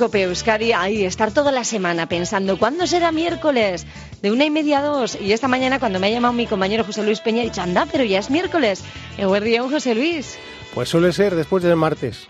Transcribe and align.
Cope 0.00 0.22
Euskadi, 0.22 0.72
ahí 0.72 1.04
estar 1.04 1.30
toda 1.30 1.52
la 1.52 1.62
semana 1.62 2.08
pensando 2.08 2.58
cuándo 2.58 2.86
será 2.86 3.12
miércoles, 3.12 3.86
de 4.22 4.30
una 4.32 4.46
y 4.46 4.50
media 4.50 4.78
a 4.78 4.82
dos. 4.82 5.18
Y 5.20 5.32
esta 5.34 5.46
mañana 5.46 5.78
cuando 5.78 6.00
me 6.00 6.06
ha 6.06 6.10
llamado 6.10 6.32
mi 6.32 6.46
compañero 6.46 6.84
José 6.84 7.02
Luis 7.04 7.20
Peña, 7.20 7.42
he 7.42 7.44
dicho, 7.44 7.60
anda, 7.60 7.86
pero 7.92 8.02
ya 8.04 8.18
es 8.18 8.30
miércoles. 8.30 8.82
Eguerdión, 9.18 9.70
José 9.70 9.94
Luis. 9.94 10.38
Pues 10.74 10.88
suele 10.88 11.12
ser 11.12 11.34
después 11.36 11.62
del 11.62 11.76
martes. 11.76 12.26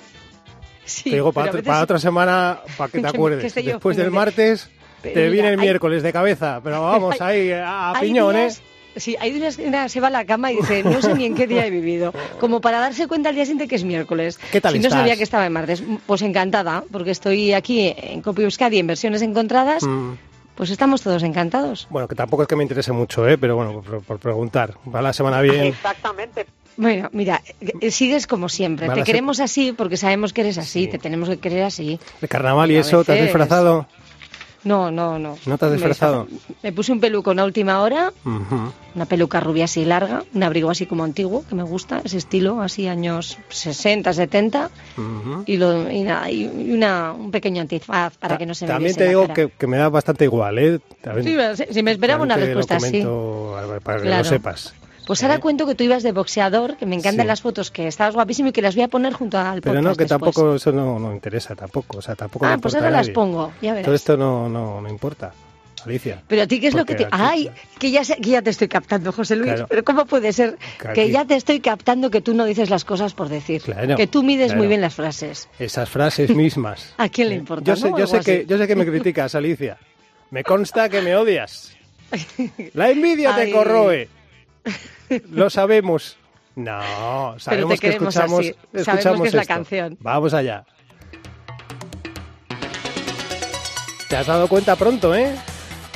Sí, 0.84 1.04
te 1.10 1.16
digo, 1.16 1.32
para, 1.32 1.50
a 1.50 1.52
veces- 1.52 1.66
para 1.68 1.82
otra 1.82 1.98
semana, 2.00 2.58
para 2.76 2.90
que 2.90 2.98
te 3.02 3.06
acuerdes. 3.06 3.54
que 3.54 3.62
después 3.62 3.96
del 3.96 4.10
martes 4.10 4.68
pero 5.02 5.14
te 5.14 5.20
mira, 5.20 5.30
viene 5.30 5.48
el 5.50 5.60
hay- 5.60 5.64
miércoles 5.66 6.02
de 6.02 6.12
cabeza. 6.12 6.60
Pero 6.64 6.82
vamos, 6.82 7.20
ahí 7.20 7.52
a 7.52 7.94
días- 8.02 8.62
Sí, 8.96 9.16
hay 9.20 9.32
días 9.32 9.56
que 9.56 9.88
se 9.88 10.00
va 10.00 10.08
a 10.08 10.10
la 10.10 10.24
cama 10.24 10.52
y 10.52 10.56
dice, 10.56 10.82
no 10.82 11.00
sé 11.00 11.14
ni 11.14 11.24
en 11.24 11.34
qué 11.34 11.46
día 11.46 11.64
he 11.66 11.70
vivido. 11.70 12.12
Como 12.38 12.60
para 12.60 12.78
darse 12.80 13.06
cuenta 13.06 13.28
al 13.28 13.34
día 13.34 13.44
siguiente 13.44 13.68
que 13.68 13.76
es 13.76 13.84
miércoles. 13.84 14.38
¿Qué 14.50 14.60
tal 14.60 14.72
Si 14.72 14.78
no 14.78 14.86
estás? 14.88 15.00
sabía 15.00 15.16
que 15.16 15.22
estaba 15.22 15.46
en 15.46 15.52
martes. 15.52 15.82
Pues 16.06 16.22
encantada, 16.22 16.84
porque 16.90 17.10
estoy 17.12 17.52
aquí 17.52 17.94
en 17.96 18.20
Copia 18.22 18.44
Euskadi 18.44 18.78
en 18.78 18.86
versiones 18.88 19.22
encontradas. 19.22 19.82
Mm, 19.84 20.12
Pues 20.56 20.70
estamos 20.70 21.00
todos 21.00 21.22
encantados. 21.22 21.86
Bueno, 21.90 22.06
que 22.06 22.14
tampoco 22.14 22.42
es 22.42 22.48
que 22.48 22.56
me 22.56 22.62
interese 22.64 22.92
mucho, 22.92 23.26
¿eh? 23.26 23.38
Pero 23.38 23.56
bueno, 23.56 23.80
por, 23.80 24.02
por 24.02 24.18
preguntar. 24.18 24.74
Va 24.94 25.00
la 25.00 25.12
semana 25.12 25.40
bien. 25.40 25.64
Exactamente. 25.66 26.44
Bueno, 26.76 27.08
mira, 27.12 27.40
eh, 27.80 27.90
sigues 27.90 28.26
como 28.26 28.48
siempre. 28.48 28.86
Vale, 28.86 29.00
te 29.02 29.06
queremos 29.06 29.40
así 29.40 29.72
porque 29.72 29.96
sabemos 29.96 30.32
que 30.32 30.42
eres 30.42 30.58
así. 30.58 30.84
Sí. 30.84 30.88
Te 30.88 30.98
tenemos 30.98 31.28
que 31.28 31.38
querer 31.38 31.62
así. 31.64 31.98
De 32.20 32.28
carnaval 32.28 32.70
y 32.70 32.76
A 32.76 32.80
eso, 32.80 33.04
¿te 33.04 33.12
has 33.12 33.18
veces- 33.18 33.24
disfrazado? 33.24 33.86
No, 34.62 34.90
no, 34.90 35.18
no. 35.18 35.36
¿No 35.46 35.58
te 35.58 35.64
has 35.66 35.72
disfrazado? 35.72 36.28
Me 36.62 36.72
puse 36.72 36.92
un 36.92 37.00
peluco 37.00 37.30
a 37.30 37.44
última 37.44 37.80
hora, 37.80 38.12
una 38.94 39.06
peluca 39.06 39.40
rubia 39.40 39.64
así 39.64 39.84
larga, 39.84 40.24
un 40.34 40.42
abrigo 40.42 40.70
así 40.70 40.84
como 40.86 41.02
antiguo, 41.04 41.44
que 41.48 41.54
me 41.54 41.62
gusta, 41.62 42.02
ese 42.04 42.18
estilo, 42.18 42.60
así 42.60 42.86
años 42.86 43.38
60, 43.48 44.12
70, 44.12 44.70
Ujú. 44.98 45.44
y, 45.46 45.56
lo, 45.56 45.90
y 45.90 46.02
nada, 46.02 46.30
y 46.30 46.46
una, 46.74 47.12
un 47.12 47.30
pequeño 47.30 47.62
antifaz 47.62 48.16
para 48.18 48.34
Ta- 48.34 48.38
que 48.38 48.46
no 48.46 48.54
se 48.54 48.66
me 48.66 48.72
También 48.72 48.94
te 48.96 49.08
digo 49.08 49.28
que, 49.32 49.48
que 49.48 49.66
me 49.66 49.76
da 49.78 49.88
bastante 49.88 50.24
igual, 50.24 50.58
¿eh? 50.58 50.78
También- 51.00 51.56
Sí, 51.56 51.64
si- 51.72 51.82
me 51.82 51.92
esperaba 51.92 52.22
una 52.22 52.36
respuesta 52.36 52.76
así. 52.76 53.02
Para 53.82 53.98
que 53.98 54.04
Claro. 54.06 54.22
lo 54.24 54.28
sepas. 54.28 54.74
Pues 55.06 55.22
ahora 55.22 55.40
cuento 55.40 55.66
que 55.66 55.74
tú 55.74 55.82
ibas 55.84 56.02
de 56.02 56.12
boxeador, 56.12 56.76
que 56.76 56.86
me 56.86 56.94
encantan 56.94 57.24
Sí. 57.24 57.28
las 57.28 57.40
fotos, 57.42 57.70
que 57.70 57.86
estabas 57.88 58.14
guapísimo 58.14 58.50
y 58.50 58.52
que 58.52 58.62
las 58.62 58.74
voy 58.76 58.84
a 58.84 58.88
poner 58.88 59.12
junto 59.12 59.38
al 59.38 59.60
Pero 59.60 59.74
podcast 59.74 59.84
no, 59.84 59.94
que 59.96 60.04
después. 60.04 60.08
tampoco 60.34 60.54
eso 60.54 60.72
no, 60.72 60.98
no 60.98 61.12
interesa, 61.12 61.54
tampoco. 61.56 61.98
O 61.98 62.02
sea, 62.02 62.14
tampoco 62.14 62.46
Ah, 62.46 62.58
pues 62.60 62.74
ahora 62.76 62.90
las 62.90 63.08
pongo, 63.10 63.52
ya 63.60 63.72
verás. 63.72 63.86
Todo 63.86 63.94
esto 63.94 64.16
no, 64.16 64.48
no, 64.48 64.80
no 64.80 64.88
importa, 64.88 65.32
Alicia. 65.84 66.22
Pero 66.28 66.42
a 66.42 66.46
ti, 66.46 66.60
¿qué 66.60 66.68
es 66.68 66.74
lo 66.74 66.84
que 66.84 66.94
te...? 66.94 67.04
aquí- 67.06 67.12
¡Ay! 67.16 67.50
Que 67.78 67.90
ya, 67.90 68.04
sé- 68.04 68.16
que 68.16 68.30
ya 68.30 68.42
te 68.42 68.50
estoy 68.50 68.68
captando, 68.68 69.10
José 69.12 69.34
Luis. 69.34 69.50
Claro. 69.52 69.66
Pero 69.68 69.82
¿cómo 69.82 70.04
puede 70.06 70.32
ser 70.32 70.58
Que 70.94 71.10
ya 71.10 71.24
te 71.24 71.34
estoy 71.34 71.58
captando 71.60 72.10
que 72.10 72.20
tú 72.20 72.34
no 72.34 72.44
dices 72.44 72.70
las 72.70 72.84
cosas 72.84 73.14
por 73.14 73.28
decir? 73.30 73.62
Claro, 73.62 73.96
que 73.96 74.06
tú 74.06 74.22
mides 74.22 74.48
claro. 74.48 74.58
muy 74.58 74.68
bien 74.68 74.80
las 74.82 74.94
frases. 74.94 75.48
Esas 75.58 75.88
frases 75.88 76.30
mismas. 76.36 76.94
¿A 76.98 77.08
quién 77.08 77.30
le 77.30 77.34
Eh, 77.34 77.38
importa, 77.38 77.64
Yo 77.64 77.74
sé, 77.76 77.90
no? 77.90 77.98
yo, 77.98 78.04
Algo 78.04 78.22
sé 78.22 78.24
que, 78.40 78.46
yo 78.46 78.58
sé 78.58 78.68
que 78.68 78.76
me 78.76 78.86
criticas, 78.90 79.34
Alicia. 79.34 79.78
Me 80.30 80.44
consta 80.44 80.88
que 80.88 81.00
me 81.02 81.16
odias. 81.16 81.72
La 82.74 82.90
envidia 82.90 83.34
te 83.34 83.50
corroe. 83.50 84.08
Lo 85.30 85.50
sabemos. 85.50 86.16
No, 86.56 87.38
sabemos 87.38 87.80
que 87.80 87.90
escuchamos, 87.90 88.40
así. 88.40 88.54
Sabemos 88.72 88.88
escuchamos 88.88 89.22
que 89.22 89.28
es 89.28 89.34
la 89.34 89.44
canción. 89.44 89.98
Vamos 90.00 90.34
allá. 90.34 90.64
Te 94.08 94.16
has 94.16 94.26
dado 94.26 94.48
cuenta 94.48 94.74
pronto, 94.76 95.14
¿eh? 95.14 95.34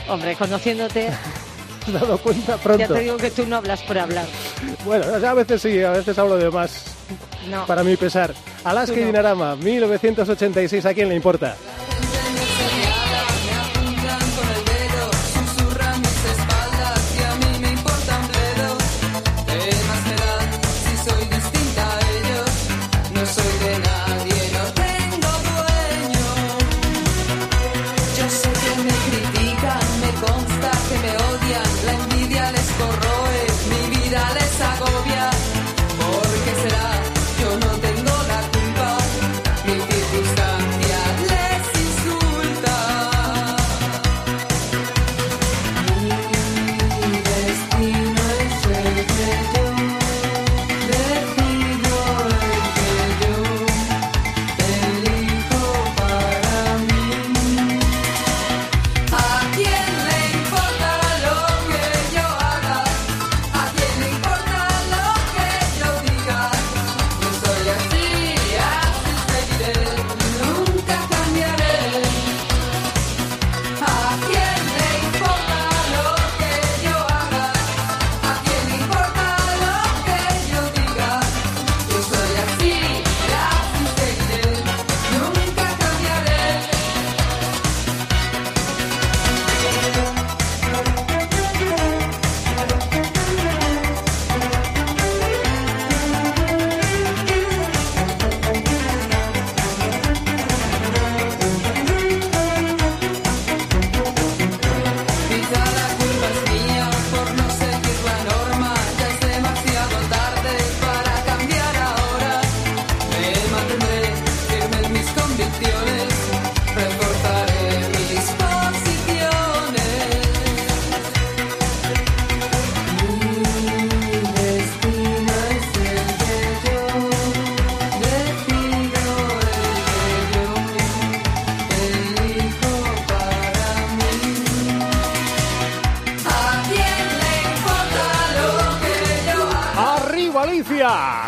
Hombre, 0.08 0.36
conociéndote, 0.36 1.10
Te 1.84 1.88
has 1.88 1.92
dado 1.92 2.18
cuenta 2.18 2.56
ya 2.56 2.62
pronto. 2.62 2.94
te 2.94 3.00
digo 3.00 3.16
que 3.16 3.30
tú 3.30 3.44
no 3.46 3.56
hablas 3.56 3.82
por 3.82 3.98
hablar. 3.98 4.26
Bueno, 4.84 5.04
a 5.06 5.34
veces 5.34 5.60
sí, 5.60 5.82
a 5.82 5.90
veces 5.90 6.16
hablo 6.18 6.36
de 6.36 6.50
más. 6.50 6.94
No. 7.50 7.66
Para 7.66 7.82
mi 7.82 7.96
pesar. 7.96 8.32
Alaska 8.62 8.96
y 8.96 9.00
no. 9.00 9.06
Dinarama, 9.06 9.56
1986, 9.56 10.86
¿a 10.86 10.94
quién 10.94 11.08
le 11.08 11.16
importa? 11.16 11.56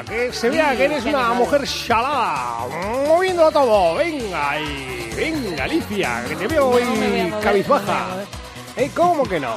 Que 0.09 0.33
se 0.33 0.51
vea 0.51 0.77
que 0.77 0.85
eres 0.85 1.05
una 1.05 1.19
animal. 1.27 1.39
mujer 1.39 1.65
chalada, 1.67 2.67
moviéndolo 3.07 3.51
todo. 3.51 3.95
Venga, 3.97 4.61
y 4.61 5.11
venga, 5.17 5.65
Alicia, 5.65 6.25
que 6.29 6.37
te 6.37 6.47
veo 6.47 6.63
No 6.71 6.77
hoy 6.77 6.85
mover, 6.85 7.35
cabizbaja. 7.43 8.07
¿Eh? 8.77 8.91
¿Cómo 8.95 9.25
que 9.25 9.41
no? 9.41 9.55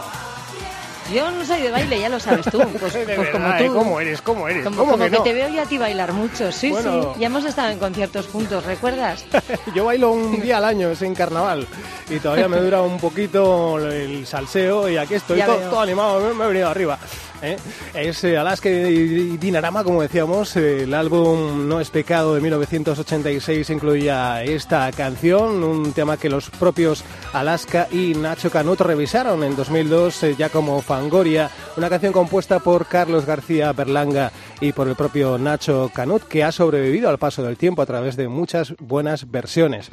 Yo 1.13 1.31
no 1.31 1.43
soy 1.43 1.59
de 1.63 1.71
baile, 1.71 1.99
ya 1.99 2.07
lo 2.09 2.19
sabes 2.19 2.45
tú. 2.51 2.59
Pues, 2.79 2.93
de 2.93 3.15
pues 3.15 3.29
como 3.29 3.43
verdad, 3.45 3.57
tú. 3.57 3.63
¿eh? 3.63 3.71
¿cómo 3.73 3.99
eres? 3.99 4.21
¿Cómo 4.21 4.47
eres? 4.47 4.63
Como, 4.63 4.77
¿Cómo 4.77 4.91
como 4.91 5.03
que 5.05 5.09
que, 5.09 5.17
no? 5.17 5.23
te 5.23 5.33
veo 5.33 5.49
yo 5.49 5.61
a 5.63 5.65
ti 5.65 5.77
bailar 5.79 6.13
mucho, 6.13 6.51
sí, 6.51 6.69
Bueno. 6.71 7.13
sí. 7.15 7.19
Ya 7.19 7.25
hemos 7.27 7.45
estado 7.45 7.69
en 7.69 7.79
conciertos 7.79 8.27
juntos, 8.27 8.63
¿recuerdas? 8.63 9.25
Yo 9.75 9.85
bailo 9.85 10.11
un 10.11 10.39
día 10.39 10.57
al 10.57 10.65
año, 10.65 10.89
es 10.91 11.01
en 11.01 11.15
carnaval, 11.15 11.65
y 12.11 12.19
todavía 12.19 12.47
me 12.47 12.57
dura 12.57 12.81
un 12.83 12.99
poquito 12.99 13.79
el 13.79 14.27
salseo 14.27 14.87
y 14.87 14.97
aquí 14.97 15.15
estoy 15.15 15.41
todo 15.69 15.81
animado, 15.81 16.19
me, 16.21 16.33
me 16.35 16.45
he 16.45 16.47
venido 16.49 16.69
arriba. 16.69 16.99
¿Eh? 17.41 17.57
Es 17.93 18.23
eh, 18.23 18.37
Alaska 18.37 18.69
y, 18.69 19.37
Dinarama, 19.37 19.83
como 19.83 20.01
decíamos, 20.01 20.55
eh, 20.55 20.83
el 20.83 20.93
álbum 20.93 21.67
No 21.67 21.79
es 21.79 21.89
pecado 21.89 22.35
de 22.35 22.41
1986 22.41 23.69
incluía 23.69 24.43
esta 24.43 24.91
canción, 24.91 25.63
un 25.63 25.93
tema 25.93 26.17
que 26.17 26.29
los 26.29 26.49
propios 26.49 27.03
Alaska 27.33 27.87
y 27.91 28.13
Nacho 28.15 28.49
Canut 28.49 28.81
revisaron 28.81 29.43
en 29.43 29.55
2002 29.55 30.23
eh, 30.23 30.35
ya 30.37 30.49
como 30.49 30.81
Fangoria, 30.81 31.49
una 31.77 31.89
canción 31.89 32.13
compuesta 32.13 32.59
por 32.59 32.85
Carlos 32.87 33.25
García 33.25 33.71
Berlanga 33.73 34.31
y 34.61 34.71
por 34.71 34.87
el 34.87 34.95
propio 34.95 35.37
Nacho 35.37 35.91
Canut, 35.93 36.23
que 36.23 36.43
ha 36.43 36.51
sobrevivido 36.51 37.09
al 37.09 37.17
paso 37.17 37.43
del 37.43 37.57
tiempo 37.57 37.81
a 37.81 37.85
través 37.85 38.15
de 38.15 38.27
muchas 38.27 38.75
buenas 38.79 39.29
versiones. 39.29 39.89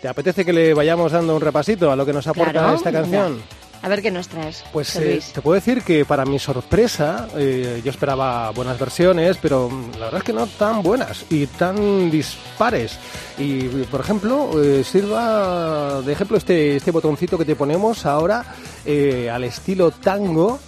¿Te 0.00 0.08
apetece 0.08 0.44
que 0.44 0.52
le 0.52 0.74
vayamos 0.74 1.12
dando 1.12 1.34
un 1.34 1.40
repasito 1.40 1.90
a 1.90 1.96
lo 1.96 2.04
que 2.04 2.12
nos 2.12 2.26
aporta 2.26 2.52
Claro, 2.52 2.74
esta 2.74 2.92
canción? 2.92 3.42
A 3.84 3.88
ver 3.88 4.00
qué 4.00 4.10
nos 4.10 4.28
traes. 4.28 4.64
Pues 4.72 4.96
eh, 4.96 5.20
te 5.34 5.42
puedo 5.42 5.56
decir 5.56 5.82
que 5.82 6.06
para 6.06 6.24
mi 6.24 6.38
sorpresa, 6.38 7.28
eh, 7.36 7.82
yo 7.84 7.90
esperaba 7.90 8.50
buenas 8.52 8.78
versiones, 8.78 9.36
pero 9.36 9.70
la 9.98 10.06
verdad 10.06 10.20
es 10.20 10.24
que 10.24 10.32
no 10.32 10.46
tan 10.46 10.82
buenas 10.82 11.26
y 11.28 11.46
tan 11.46 12.10
dispares. 12.10 12.98
Y, 13.36 13.64
por 13.90 14.00
ejemplo, 14.00 14.52
eh, 14.62 14.82
sirva 14.84 16.00
de 16.00 16.10
ejemplo 16.10 16.38
este, 16.38 16.76
este 16.76 16.92
botoncito 16.92 17.36
que 17.36 17.44
te 17.44 17.56
ponemos 17.56 18.06
ahora 18.06 18.54
al 19.30 19.44
estilo 19.44 19.90
tango 19.90 20.58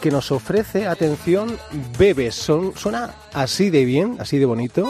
que 0.00 0.10
nos 0.12 0.30
ofrece, 0.30 0.86
atención, 0.86 1.58
Bebes. 1.98 2.36
Son, 2.36 2.72
suena 2.76 3.14
así 3.32 3.68
de 3.68 3.84
bien, 3.84 4.16
así 4.20 4.38
de 4.38 4.46
bonito. 4.46 4.88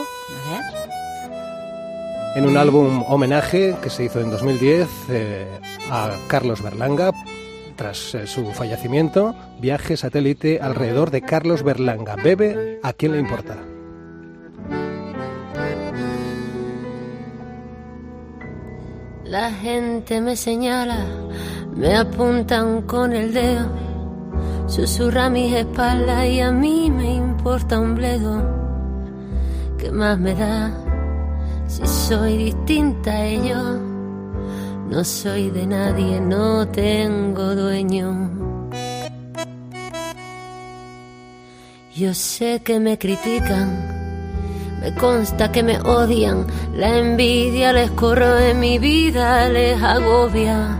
En 2.35 2.45
un 2.45 2.57
álbum 2.57 3.03
homenaje 3.07 3.75
que 3.81 3.89
se 3.89 4.03
hizo 4.03 4.19
en 4.19 4.29
2010 4.29 4.87
eh, 5.09 5.47
a 5.89 6.11
Carlos 6.27 6.61
Berlanga 6.61 7.11
tras 7.75 8.15
eh, 8.15 8.27
su 8.27 8.45
fallecimiento, 8.51 9.35
viaje 9.59 9.97
satélite 9.97 10.59
alrededor 10.61 11.11
de 11.11 11.21
Carlos 11.21 11.63
Berlanga. 11.63 12.15
Bebe, 12.15 12.79
¿a 12.83 12.93
quién 12.93 13.13
le 13.13 13.19
importa? 13.19 13.57
La 19.23 19.51
gente 19.51 20.21
me 20.21 20.35
señala, 20.35 21.05
me 21.75 21.95
apuntan 21.95 22.83
con 22.83 23.13
el 23.13 23.33
dedo, 23.33 23.67
susurra 24.67 25.29
mis 25.29 25.53
espaldas 25.53 26.25
y 26.27 26.39
a 26.41 26.51
mí 26.51 26.91
me 26.91 27.15
importa 27.15 27.79
un 27.79 27.95
bledo. 27.95 28.55
¿Qué 29.77 29.91
más 29.91 30.17
me 30.19 30.33
da 30.35 30.71
si 31.67 31.85
soy 31.85 32.37
distinta 32.37 33.11
a 33.11 33.25
ellos? 33.25 33.94
No 34.89 35.03
soy 35.03 35.49
de 35.49 35.65
nadie, 35.65 36.21
no 36.21 36.67
tengo 36.67 37.55
dueño. 37.55 38.29
Yo 41.95 42.13
sé 42.13 42.61
que 42.63 42.79
me 42.79 42.97
critican. 42.97 43.93
Me 44.81 44.93
consta 44.93 45.51
que 45.51 45.63
me 45.63 45.79
odian, 45.79 46.45
la 46.75 46.99
envidia 46.99 47.73
les 47.73 47.89
corroe 47.91 48.53
mi 48.53 48.77
vida, 48.77 49.49
les 49.49 49.81
agobia. 49.81 50.77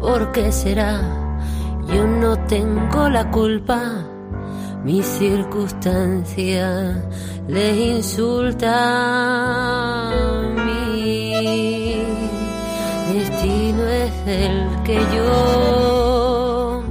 ¿Por 0.00 0.32
qué 0.32 0.50
será? 0.50 1.00
Yo 1.86 2.04
no 2.04 2.36
tengo 2.46 3.08
la 3.08 3.30
culpa, 3.30 4.04
mi 4.82 5.02
circunstancia 5.02 7.04
les 7.46 7.76
insulta. 7.76 8.72
El 14.26 14.68
que 14.84 15.00
yo 15.14 16.82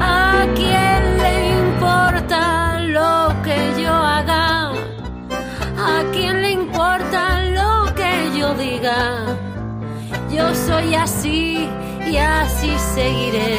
¿A 0.00 0.46
quién 0.54 1.18
le 1.18 1.32
importa 1.58 2.80
lo 2.80 3.34
que 3.42 3.82
yo 3.82 3.92
haga? 3.92 4.70
¿A 5.76 6.02
quién 6.12 6.40
le 6.42 6.50
importa 6.52 7.42
lo 7.58 7.94
que 7.94 8.30
yo 8.38 8.54
diga? 8.54 9.36
Yo 10.30 10.54
soy 10.54 10.94
así 10.94 11.68
y 12.10 12.16
así 12.16 12.70
seguiré, 12.94 13.58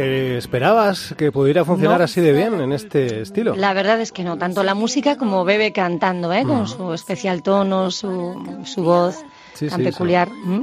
¿Te 0.00 0.38
esperabas 0.38 1.14
que 1.18 1.30
pudiera 1.30 1.62
funcionar 1.62 1.98
No. 1.98 2.04
así 2.04 2.22
de 2.22 2.32
bien 2.32 2.58
en 2.58 2.72
este 2.72 3.20
estilo? 3.20 3.54
La 3.54 3.74
verdad 3.74 4.00
es 4.00 4.12
que 4.12 4.24
no, 4.24 4.38
tanto 4.38 4.62
la 4.62 4.72
música 4.74 5.18
como 5.18 5.44
Bebe 5.44 5.74
cantando, 5.74 6.32
¿eh? 6.32 6.42
con 6.44 6.66
su 6.66 6.94
especial 6.94 7.42
tono, 7.42 7.90
su, 7.90 8.62
su 8.64 8.82
voz 8.82 9.22
Sí, 9.52 9.68
tan 9.68 9.80
sí, 9.80 9.84
sí. 9.84 9.90
peculiar. 9.90 10.30
¿Mm? 10.30 10.62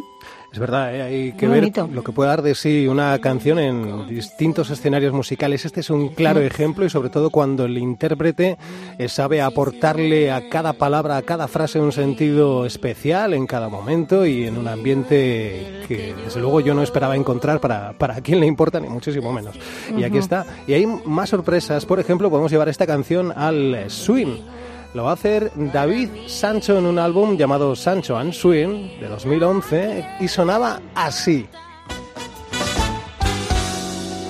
Es 0.51 0.59
verdad, 0.59 0.95
¿eh? 0.95 1.01
hay 1.01 1.31
que 1.33 1.47
ver 1.47 1.71
lo 1.91 2.03
que 2.03 2.11
puede 2.13 2.29
dar 2.29 2.41
de 2.41 2.55
sí 2.55 2.87
una 2.87 3.19
canción 3.19 3.59
en 3.59 4.07
distintos 4.07 4.69
escenarios 4.69 5.13
musicales. 5.13 5.65
Este 5.65 5.81
es 5.81 5.89
un 5.89 6.09
claro 6.09 6.39
ejemplo 6.39 6.85
y 6.85 6.89
sobre 6.89 7.09
todo 7.09 7.29
cuando 7.29 7.65
el 7.65 7.77
intérprete 7.77 8.57
eh, 8.97 9.09
sabe 9.09 9.41
aportarle 9.41 10.31
a 10.31 10.49
cada 10.49 10.73
palabra, 10.73 11.17
a 11.17 11.21
cada 11.21 11.47
frase 11.47 11.79
un 11.79 11.91
sentido 11.91 12.65
especial 12.65 13.33
en 13.33 13.45
cada 13.45 13.67
momento 13.67 14.25
y 14.25 14.45
en 14.45 14.57
un 14.57 14.67
ambiente 14.67 15.83
que 15.87 16.15
desde 16.23 16.39
luego 16.39 16.61
yo 16.61 16.73
no 16.73 16.81
esperaba 16.81 17.15
encontrar 17.15 17.59
para, 17.59 17.93
para 17.93 18.15
a 18.15 18.21
quién 18.21 18.39
le 18.39 18.47
importa 18.47 18.79
ni 18.79 18.87
muchísimo 18.87 19.33
menos. 19.33 19.55
Y 19.95 20.03
aquí 20.03 20.17
está. 20.17 20.45
Y 20.65 20.73
hay 20.73 20.85
más 20.85 21.29
sorpresas. 21.29 21.85
Por 21.85 21.99
ejemplo, 21.99 22.29
podemos 22.29 22.51
llevar 22.51 22.69
esta 22.69 22.87
canción 22.87 23.33
al 23.35 23.89
swing. 23.89 24.37
Lo 24.93 25.03
va 25.03 25.11
a 25.11 25.13
hacer 25.13 25.51
David 25.55 26.09
Sancho 26.27 26.77
en 26.77 26.85
un 26.85 26.97
álbum 26.97 27.37
llamado 27.37 27.75
Sancho 27.75 28.17
and 28.17 28.33
Swing 28.33 28.99
de 28.99 29.07
2011 29.07 30.17
y 30.19 30.27
sonaba 30.27 30.81
así. 30.95 31.47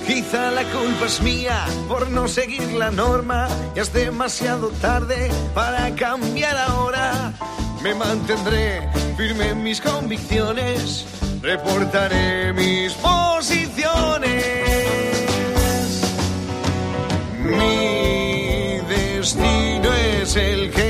Quizá 0.06 0.50
la 0.50 0.62
culpa 0.64 1.06
es 1.06 1.22
mía 1.22 1.64
por 1.86 2.10
no 2.10 2.28
seguir 2.28 2.72
la 2.72 2.90
norma. 2.90 3.46
Ya 3.74 3.82
es 3.82 3.92
demasiado 3.92 4.68
tarde 4.80 5.30
para 5.54 5.94
cambiar 5.94 6.56
ahora. 6.56 7.32
Me 7.82 7.94
mantendré 7.94 8.88
firme 9.16 9.50
en 9.50 9.62
mis 9.62 9.80
convicciones. 9.80 11.06
Reportaré 11.42 12.52
mis 12.52 12.94
posiciones. 12.94 14.32
Mi 17.44 18.80
destino 18.88 19.57
es 20.28 20.36
el 20.36 20.70
que 20.70 20.87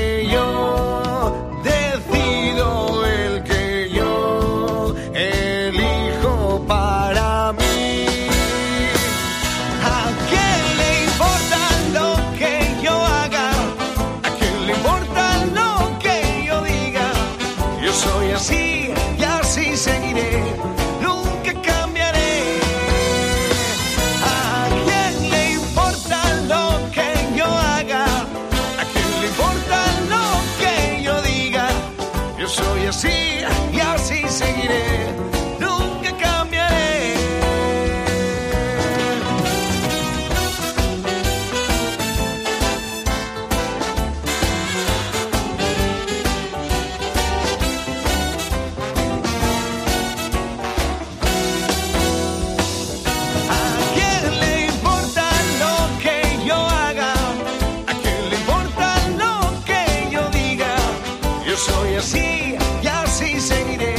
y 62.83 62.87
así 62.87 63.39
seguiré. 63.39 63.95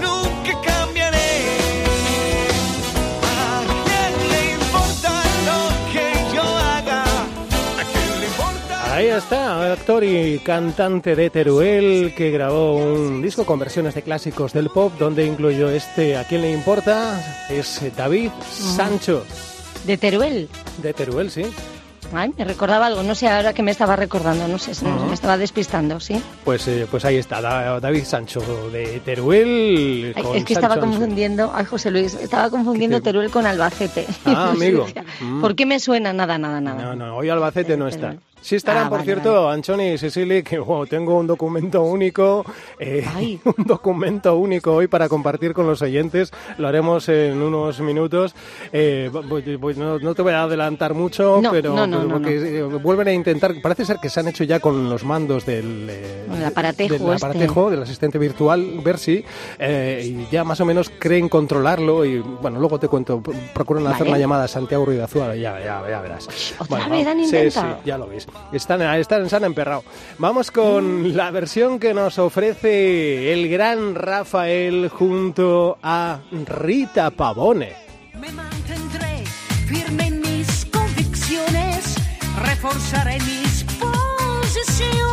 Nunca 0.00 0.52
cambiaré. 0.64 1.18
¿A 3.22 3.62
quién 3.84 4.30
le 4.30 4.54
importa 4.54 5.12
lo 5.48 5.92
que 5.92 6.34
yo 6.34 6.42
haga? 6.42 7.02
¿A 7.04 7.84
quién 7.92 8.20
le 8.20 8.26
importa? 8.26 8.94
Ahí 8.94 9.06
está, 9.08 9.72
actor 9.72 10.04
y 10.04 10.38
cantante 10.40 11.16
de 11.16 11.30
Teruel 11.30 12.14
que 12.16 12.30
grabó 12.30 12.76
un 12.76 13.22
disco 13.22 13.44
con 13.44 13.58
versiones 13.58 13.94
de 13.94 14.02
clásicos 14.02 14.52
del 14.52 14.70
pop 14.70 14.92
donde 14.98 15.26
incluyó 15.26 15.68
este 15.68 16.16
¿A 16.16 16.24
quién 16.24 16.42
le 16.42 16.52
importa? 16.52 17.20
Es 17.50 17.80
David 17.96 18.30
Sancho 18.50 19.24
De 19.84 19.96
Teruel. 19.98 20.48
de 20.82 20.92
Teruel, 20.94 21.30
sí. 21.30 21.42
Ay, 22.12 22.32
me 22.36 22.44
recordaba 22.44 22.86
algo, 22.86 23.02
no 23.02 23.14
sé 23.14 23.28
ahora 23.28 23.52
que 23.52 23.62
me 23.62 23.70
estaba 23.70 23.96
recordando, 23.96 24.46
no 24.48 24.58
sé, 24.58 24.74
se 24.74 24.84
me- 24.84 24.92
me 25.06 25.14
estaba 25.14 25.36
despistando, 25.38 25.98
¿sí? 26.00 26.20
Pues, 26.44 26.66
eh, 26.68 26.86
pues 26.90 27.04
ahí 27.04 27.16
está, 27.16 27.40
Da- 27.40 27.80
David 27.80 28.04
Sancho 28.04 28.40
de 28.70 29.00
Teruel. 29.04 30.12
Ay, 30.16 30.22
con 30.22 30.36
es 30.36 30.44
que 30.44 30.52
estaba 30.54 30.74
Sancho 30.76 30.88
confundiendo, 30.90 31.52
ay 31.54 31.64
José 31.64 31.90
Luis, 31.90 32.14
estaba 32.14 32.50
confundiendo. 32.50 33.00
Teruel 33.00 33.30
con 33.30 33.46
Albacete. 33.46 34.06
Ah, 34.24 34.50
amigo. 34.50 34.84
Decía, 34.86 35.04
Mm. 35.20 35.40
¿Por 35.40 35.54
qué 35.56 35.66
me 35.66 35.78
suena? 35.80 36.12
Nada, 36.12 36.38
nada, 36.38 36.60
nada. 36.60 36.82
No, 36.82 36.94
no, 36.96 37.16
hoy 37.16 37.28
Albacete 37.28 37.76
no 37.76 37.88
está. 37.88 38.16
Sí 38.44 38.56
estarán, 38.56 38.88
Ah, 38.88 38.88
por 38.90 38.98
vale, 38.98 39.04
cierto, 39.10 39.48
Anchoni 39.48 39.92
y 39.92 39.96
Cecily, 39.98 40.42
que 40.42 40.58
wow, 40.58 40.84
tengo 40.86 41.16
un 41.18 41.26
documento 41.26 41.80
único, 41.82 42.44
eh, 42.78 43.02
Ay. 43.16 43.40
un 43.56 43.64
documento 43.64 44.36
único 44.36 44.74
hoy 44.74 44.86
para 44.86 45.08
compartir 45.08 45.54
con 45.54 45.66
los 45.66 45.80
oyentes. 45.80 46.30
Lo 46.58 46.68
haremos 46.68 47.08
en 47.08 47.40
unos 47.40 47.80
minutos. 47.80 48.34
Eh, 48.70 49.08
voy- 49.10 49.56
voy- 49.56 49.74
no, 49.76 49.98
no 49.98 50.14
te 50.14 50.20
voy 50.20 50.34
a 50.34 50.42
adelantar 50.42 50.92
mucho, 50.92 51.40
No, 51.40 51.50
pero, 51.52 51.86
no, 51.86 52.06
porque, 52.06 52.58
eh, 52.58 52.62
vuelven 52.64 53.08
a 53.08 53.12
intentar. 53.14 53.54
Parece 53.62 53.86
ser 53.86 53.96
que 53.96 54.10
se 54.10 54.20
han 54.20 54.28
hecho 54.28 54.44
ya 54.44 54.60
con 54.60 54.90
los 54.90 55.04
mandos 55.04 55.46
del, 55.46 55.88
eh, 55.88 56.26
el 56.36 56.44
aparatejo 56.44 56.92
del 56.92 57.14
este. 57.14 57.26
aparatejo, 57.26 57.70
del 57.70 57.82
asistente 57.82 58.18
virtual 58.18 58.80
Versi, 58.84 59.24
eh, 59.58 60.02
y 60.04 60.26
ya 60.30 60.44
más 60.44 60.60
o 60.60 60.66
menos 60.66 60.90
creen 60.98 61.30
controlarlo. 61.30 62.04
Y 62.04 62.18
bueno, 62.18 62.60
luego 62.60 62.78
te 62.78 62.88
cuento. 62.88 63.22
Procuran 63.54 63.86
hacer 63.86 64.06
una 64.06 64.18
llamada 64.18 64.44
a 64.44 64.48
Santiago 64.48 64.84
Azúa, 65.02 65.34
ya, 65.34 65.58
ya, 65.60 65.82
ya 65.88 66.00
verás. 66.02 66.28
¿otra 66.58 66.88
vez 66.88 67.06
han 67.06 67.24
sí? 67.24 67.50
Sí, 67.50 67.60
ya 67.86 67.96
lo 67.96 68.06
veis. 68.06 68.26
Están, 68.52 68.82
están, 68.82 69.28
se 69.28 69.36
han 69.36 69.44
emperrado. 69.44 69.84
Vamos 70.18 70.50
con 70.50 71.16
la 71.16 71.30
versión 71.30 71.78
que 71.78 71.92
nos 71.94 72.18
ofrece 72.18 73.32
el 73.32 73.48
gran 73.48 73.94
Rafael 73.94 74.88
junto 74.88 75.78
a 75.82 76.20
Rita 76.30 77.10
Pavone. 77.10 77.72
Me 78.20 78.30
mantendré 78.32 79.24
firme 79.66 80.06
en 80.06 80.20
mis 80.20 80.66
convicciones, 80.66 81.96
reforzaré 82.42 83.18
mis 83.20 83.64
posiciones. 83.80 85.04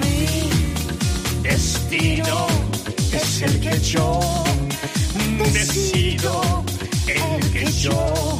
Mi 0.00 0.50
destino 1.42 2.46
es 3.12 3.42
el 3.42 3.60
que 3.60 3.78
yo 3.78 4.20
decido, 5.52 6.64
el 7.06 7.52
que 7.52 7.66
yo 7.72 8.39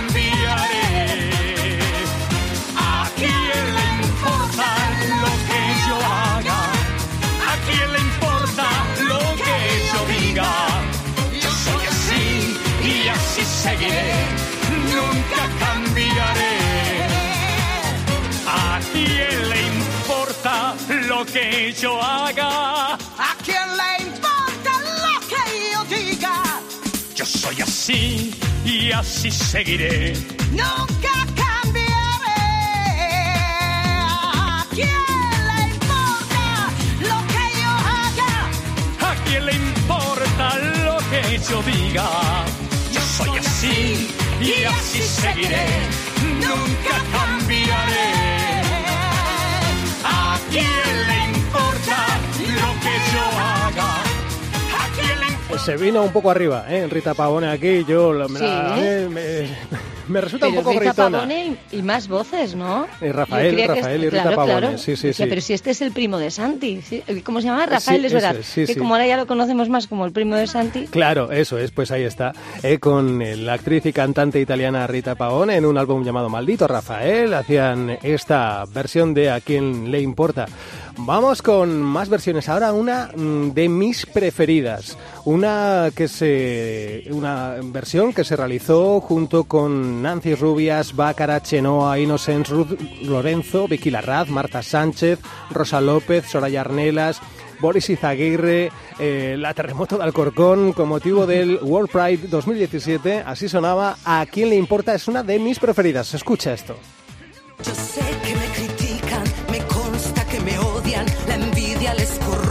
Que 21.31 21.73
yo 21.73 22.01
haga? 22.01 22.93
¿A 22.95 23.35
quién 23.45 23.67
le 23.77 24.03
importa 24.03 24.71
lo 25.03 25.19
que 25.27 25.71
yo 25.71 25.83
diga? 25.95 26.33
Yo 27.15 27.25
soy 27.25 27.61
así 27.61 28.33
y 28.65 28.91
así 28.91 29.31
seguiré. 29.31 30.13
Nunca 30.51 31.13
cambiaré. 31.41 32.43
¿A 34.33 34.65
quién 34.71 34.87
le 35.49 35.61
importa 35.73 36.45
lo 36.99 37.17
que 37.33 37.45
yo 37.61 37.71
haga? 37.95 38.31
¿A 39.11 39.15
quién 39.25 39.45
le 39.45 39.53
importa 39.53 40.57
lo 40.85 40.97
que 41.09 41.39
yo 41.49 41.61
diga? 41.63 42.09
Yo 42.91 43.01
soy 43.17 43.37
así 43.37 44.09
y 44.41 44.63
así 44.63 45.01
seguiré. 45.01 45.65
Nunca 46.41 46.95
cambiaré. 47.13 48.10
Se 55.65 55.77
vino 55.77 56.01
un 56.03 56.11
poco 56.11 56.31
arriba, 56.31 56.65
¿eh? 56.69 56.87
Rita 56.89 57.13
Pavone 57.13 57.47
aquí. 57.47 57.85
Yo 57.87 58.11
la- 58.13 58.27
me, 58.27 58.39
Sí. 58.39 58.45
la- 58.45 58.75
me- 58.75 59.09
me- 59.09 59.47
me 60.07 60.19
resulta 60.21 60.47
un 60.47 60.55
poco 60.55 60.71
Rita 60.71 60.85
gritona. 60.85 61.17
Pavone 61.19 61.57
y, 61.71 61.77
y 61.77 61.81
más 61.83 62.07
voces, 62.07 62.55
¿no? 62.55 62.87
Eh, 62.99 63.11
Rafael, 63.13 63.55
Rafael 63.67 64.01
es- 64.01 64.07
y 64.07 64.09
Rita 64.09 64.21
claro, 64.23 64.35
Pavone, 64.37 64.59
claro. 64.59 64.77
sí, 64.79 64.95
sí, 64.95 65.07
Decía, 65.07 65.25
sí. 65.25 65.29
Pero 65.29 65.41
si 65.41 65.53
este 65.53 65.69
es 65.69 65.81
el 65.81 65.91
primo 65.91 66.17
de 66.17 66.31
Santi. 66.31 66.81
¿sí? 66.81 67.03
¿Cómo 67.23 67.41
se 67.41 67.47
llama? 67.47 67.67
Rafael, 67.67 68.01
Sí, 68.01 68.07
es 68.07 68.13
verdad. 68.13 68.35
es, 68.37 68.53
que 68.67 68.75
como 68.75 68.95
ahora 68.95 69.05
ya 69.05 69.17
lo 69.17 69.27
conocemos 69.27 69.69
más 69.69 69.85
como 69.85 70.05
el 70.05 70.11
primo 70.11 70.35
de 70.35 70.47
Santi. 70.47 70.87
Claro, 70.87 71.31
eso 71.31 71.59
es, 71.59 71.69
pues 71.71 71.91
ahí 71.91 72.03
está, 72.03 72.33
eh, 72.63 72.79
con 72.79 73.21
la 73.45 73.53
actriz 73.53 73.85
y 73.85 73.93
cantante 73.93 74.41
italiana 74.41 74.87
Rita 74.87 75.13
Pavone 75.13 75.55
en 75.57 75.65
un 75.65 75.77
álbum 75.77 76.03
llamado 76.03 76.27
Maldito 76.27 76.67
Rafael, 76.67 77.33
hacían 77.35 77.99
esta 78.01 78.65
versión 78.73 79.13
de 79.13 79.29
A 79.29 79.39
quién 79.41 79.91
le 79.91 80.01
importa. 80.01 80.47
Vamos 80.97 81.41
con 81.41 81.81
más 81.81 82.09
versiones, 82.09 82.49
ahora 82.49 82.73
una 82.73 83.09
mm, 83.15 83.51
de 83.53 83.69
mis 83.69 84.05
preferidas, 84.05 84.97
una 85.25 85.89
que 85.95 86.07
se 86.07 87.05
una 87.11 87.55
versión 87.63 88.13
que 88.13 88.23
se 88.23 88.35
realizó 88.35 88.99
junto 89.01 89.45
con 89.45 90.01
Nancy 90.01 90.35
Rubias, 90.35 90.95
Bácara, 90.95 91.41
Chenoa, 91.41 91.97
Innocence, 91.97 92.51
Ruth 92.51 92.79
Lorenzo, 93.01 93.67
Vicky 93.67 93.89
Larraz, 93.89 94.29
Marta 94.29 94.61
Sánchez, 94.61 95.19
Rosa 95.49 95.81
López, 95.81 96.25
Soraya 96.27 96.61
Arnelas, 96.61 97.21
Boris 97.61 97.89
Izaguirre, 97.89 98.71
eh, 98.99 99.35
la 99.37 99.53
terremoto 99.53 99.97
de 99.97 100.03
Alcorcón 100.03 100.73
con 100.73 100.89
motivo 100.89 101.25
del 101.25 101.59
World 101.61 101.89
Pride 101.89 102.27
2017. 102.27 103.23
Así 103.25 103.47
sonaba. 103.47 103.97
¿A 104.03 104.25
quién 104.25 104.49
le 104.49 104.55
importa? 104.55 104.93
Es 104.93 105.07
una 105.07 105.23
de 105.23 105.39
mis 105.39 105.59
preferidas. 105.59 106.13
Escucha 106.13 106.53
esto. 106.53 106.75
Yo 107.63 107.75
sé 107.75 108.01
que 108.23 108.35
me 108.35 108.80
envidia 111.91 111.93
les 111.93 112.50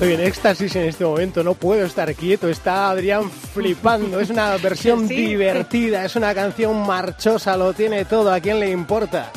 Estoy 0.00 0.14
en 0.14 0.20
éxtasis 0.22 0.76
en 0.76 0.84
este 0.84 1.04
momento, 1.04 1.44
no 1.44 1.52
puedo 1.52 1.84
estar 1.84 2.14
quieto, 2.14 2.48
está 2.48 2.88
Adrián 2.88 3.30
flipando, 3.30 4.18
es 4.18 4.30
una 4.30 4.56
versión 4.56 5.06
Sí. 5.08 5.14
divertida, 5.14 6.06
es 6.06 6.16
una 6.16 6.34
canción 6.34 6.86
marchosa, 6.86 7.54
lo 7.58 7.74
tiene 7.74 8.06
todo, 8.06 8.32
¿a 8.32 8.40
quién 8.40 8.60
le 8.60 8.70
importa? 8.70 9.30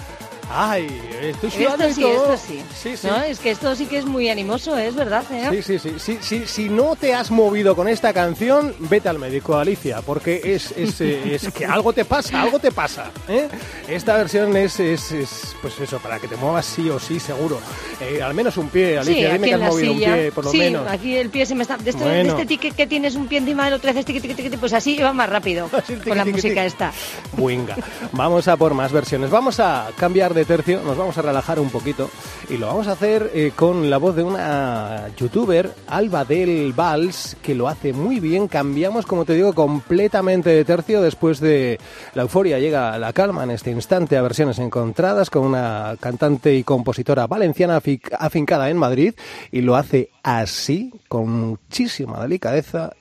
Ay, 0.49 0.87
estoy 1.29 1.51
sudando 1.51 1.85
Esto 1.85 1.89
y 1.89 1.93
sí, 1.93 2.01
todo. 2.01 2.33
esto 2.33 2.47
sí. 2.47 2.63
Sí, 2.81 2.97
sí. 2.97 3.07
No, 3.07 3.21
es 3.21 3.39
que 3.39 3.51
esto 3.51 3.75
sí 3.75 3.85
que 3.85 3.97
es 3.97 4.05
muy 4.05 4.29
animoso, 4.29 4.77
es 4.77 4.95
verdad, 4.95 5.23
¿eh? 5.31 5.61
Sí, 5.63 5.79
sí, 5.79 5.91
sí, 5.99 6.17
sí, 6.21 6.43
Si 6.45 6.69
no 6.69 6.95
te 6.95 7.13
has 7.13 7.31
movido 7.31 7.75
con 7.75 7.87
esta 7.87 8.13
canción, 8.13 8.75
vete 8.79 9.09
al 9.09 9.19
médico, 9.19 9.57
Alicia, 9.57 10.01
porque 10.01 10.41
es, 10.43 10.71
es, 10.77 10.99
eh, 11.01 11.35
es 11.35 11.51
que 11.51 11.65
algo 11.65 11.93
te 11.93 12.05
pasa, 12.05 12.41
algo 12.41 12.59
te 12.59 12.71
pasa. 12.71 13.11
¿eh? 13.27 13.47
Esta 13.87 14.17
versión 14.17 14.55
es, 14.57 14.79
es, 14.79 15.11
es, 15.11 15.55
pues 15.61 15.79
eso, 15.79 15.99
para 15.99 16.19
que 16.19 16.27
te 16.27 16.35
muevas 16.35 16.65
sí 16.65 16.89
o 16.89 16.99
sí, 16.99 17.19
seguro. 17.19 17.59
Eh, 18.01 18.21
al 18.21 18.33
menos 18.33 18.57
un 18.57 18.69
pie, 18.69 18.97
Alicia, 18.97 19.33
dime 19.33 19.47
que 19.47 19.53
has 19.55 19.61
movido 19.61 19.93
silla. 19.93 20.09
un 20.09 20.13
pie, 20.15 20.31
por 20.31 20.45
lo 20.45 20.51
sí, 20.51 20.57
menos. 20.59 20.87
aquí 20.89 21.15
el 21.15 21.29
pie 21.29 21.45
se 21.45 21.55
me 21.55 21.63
está... 21.63 21.77
De 21.77 21.89
este, 21.89 22.03
Bueno. 22.03 22.23
de 22.23 22.29
este 22.41 22.45
tique 22.45 22.71
que 22.71 22.87
tienes 22.87 23.15
un 23.15 23.27
pie 23.27 23.39
encima 23.39 23.65
del 23.65 23.73
otro, 23.75 23.93
tiqui, 24.03 24.19
pues 24.57 24.73
así 24.73 24.97
va 24.97 25.13
más 25.13 25.29
rápido 25.29 25.69
con 26.07 26.17
la 26.17 26.25
música 26.25 26.65
esta. 26.65 26.91
Venga, 27.37 27.75
vamos 28.11 28.47
a 28.47 28.57
por 28.57 28.73
más 28.73 28.91
versiones. 28.91 29.29
Vamos 29.29 29.59
a 29.59 29.89
cambiar 29.97 30.33
de 30.33 30.45
tercio, 30.45 30.81
nos 30.83 30.97
vamos 30.97 31.12
a 31.17 31.21
relajar 31.21 31.59
un 31.59 31.69
poquito 31.69 32.09
y 32.49 32.57
lo 32.57 32.67
vamos 32.67 32.87
a 32.87 32.93
hacer 32.93 33.31
eh, 33.33 33.51
con 33.55 33.89
la 33.89 33.97
voz 33.97 34.15
de 34.15 34.23
una 34.23 35.07
youtuber, 35.17 35.71
Alba 35.87 36.25
del 36.25 36.73
Vals, 36.73 37.37
que 37.41 37.55
lo 37.55 37.67
hace 37.67 37.93
muy 37.93 38.19
bien. 38.19 38.47
Cambiamos, 38.47 39.05
como 39.05 39.25
te 39.25 39.33
digo, 39.33 39.53
completamente 39.53 40.49
de 40.49 40.65
tercio 40.65 41.01
después 41.01 41.39
de 41.39 41.79
la 42.13 42.23
euforia. 42.23 42.59
Llega 42.59 42.97
la 42.97 43.13
calma 43.13 43.43
en 43.43 43.51
este 43.51 43.71
instante 43.71 44.17
a 44.17 44.21
versiones 44.21 44.59
encontradas 44.59 45.29
con 45.29 45.43
una 45.45 45.95
cantante 45.99 46.53
y 46.55 46.63
compositora 46.63 47.27
valenciana 47.27 47.79
afi- 47.81 48.01
afincada 48.19 48.69
en 48.69 48.77
Madrid 48.77 49.13
y 49.51 49.61
lo 49.61 49.75
hace 49.75 50.09
así, 50.23 50.91
con 51.07 51.29
muchísima 51.29 52.21
delicadeza 52.21 52.91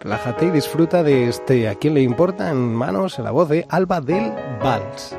Relájate 0.00 0.46
y 0.46 0.50
disfruta 0.50 1.02
de 1.02 1.28
este 1.28 1.68
¿A 1.68 1.74
quién 1.74 1.94
le 1.94 2.02
importa? 2.02 2.50
en 2.50 2.56
manos 2.72 3.18
la 3.18 3.32
voz 3.32 3.48
de 3.48 3.66
Alba 3.68 4.00
del 4.00 4.32
Vals. 4.62 5.16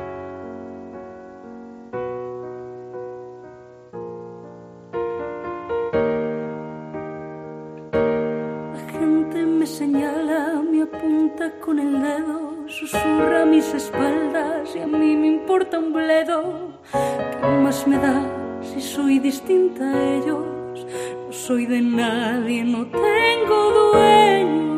Susurra 12.80 13.42
a 13.42 13.44
mis 13.44 13.74
espaldas 13.74 14.74
y 14.74 14.78
a 14.78 14.86
mí 14.86 15.14
me 15.14 15.26
importa 15.26 15.78
un 15.78 15.92
bledo. 15.92 16.80
¿Qué 16.90 17.46
más 17.62 17.86
me 17.86 17.98
da 17.98 18.22
si 18.62 18.80
soy 18.80 19.18
distinta 19.18 19.84
a 19.84 20.16
ellos? 20.16 20.86
No 21.26 21.32
soy 21.32 21.66
de 21.66 21.82
nadie, 21.82 22.64
no 22.64 22.86
tengo 22.86 23.58
dueño. 23.92 24.70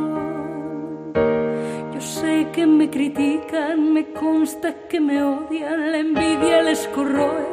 Yo 1.94 2.00
sé 2.00 2.48
que 2.52 2.66
me 2.66 2.90
critican, 2.90 3.92
me 3.92 4.12
consta 4.12 4.74
que 4.88 4.98
me 5.00 5.22
odian, 5.22 5.92
la 5.92 5.98
envidia 5.98 6.60
les 6.62 6.88
corroe, 6.88 7.46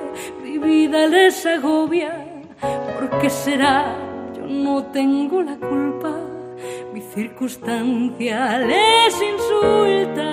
mi 0.43 0.57
vida 0.57 1.05
les 1.05 1.45
agobia. 1.45 2.25
¿Por 2.59 3.19
qué 3.19 3.29
será? 3.29 3.95
Yo 4.35 4.47
no 4.47 4.83
tengo 4.85 5.43
la 5.43 5.57
culpa, 5.57 6.11
mi 6.93 7.01
circunstancia 7.01 8.59
les 8.59 9.21
insulta. 9.21 10.31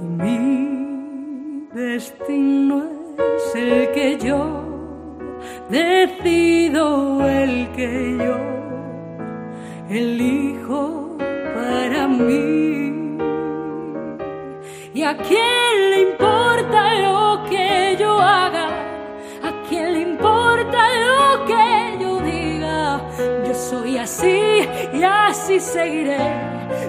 Y 0.00 0.04
mi 0.22 1.68
destino 1.72 2.82
es 3.36 3.54
el 3.54 3.92
que 3.92 4.18
yo 4.18 4.40
decido, 5.70 7.26
el 7.26 7.70
que 7.72 8.16
yo 8.18 8.36
elijo 9.88 11.16
para 11.18 12.08
mí. 12.08 13.16
¿Y 14.94 15.02
a 15.02 15.16
seguiré, 25.60 26.18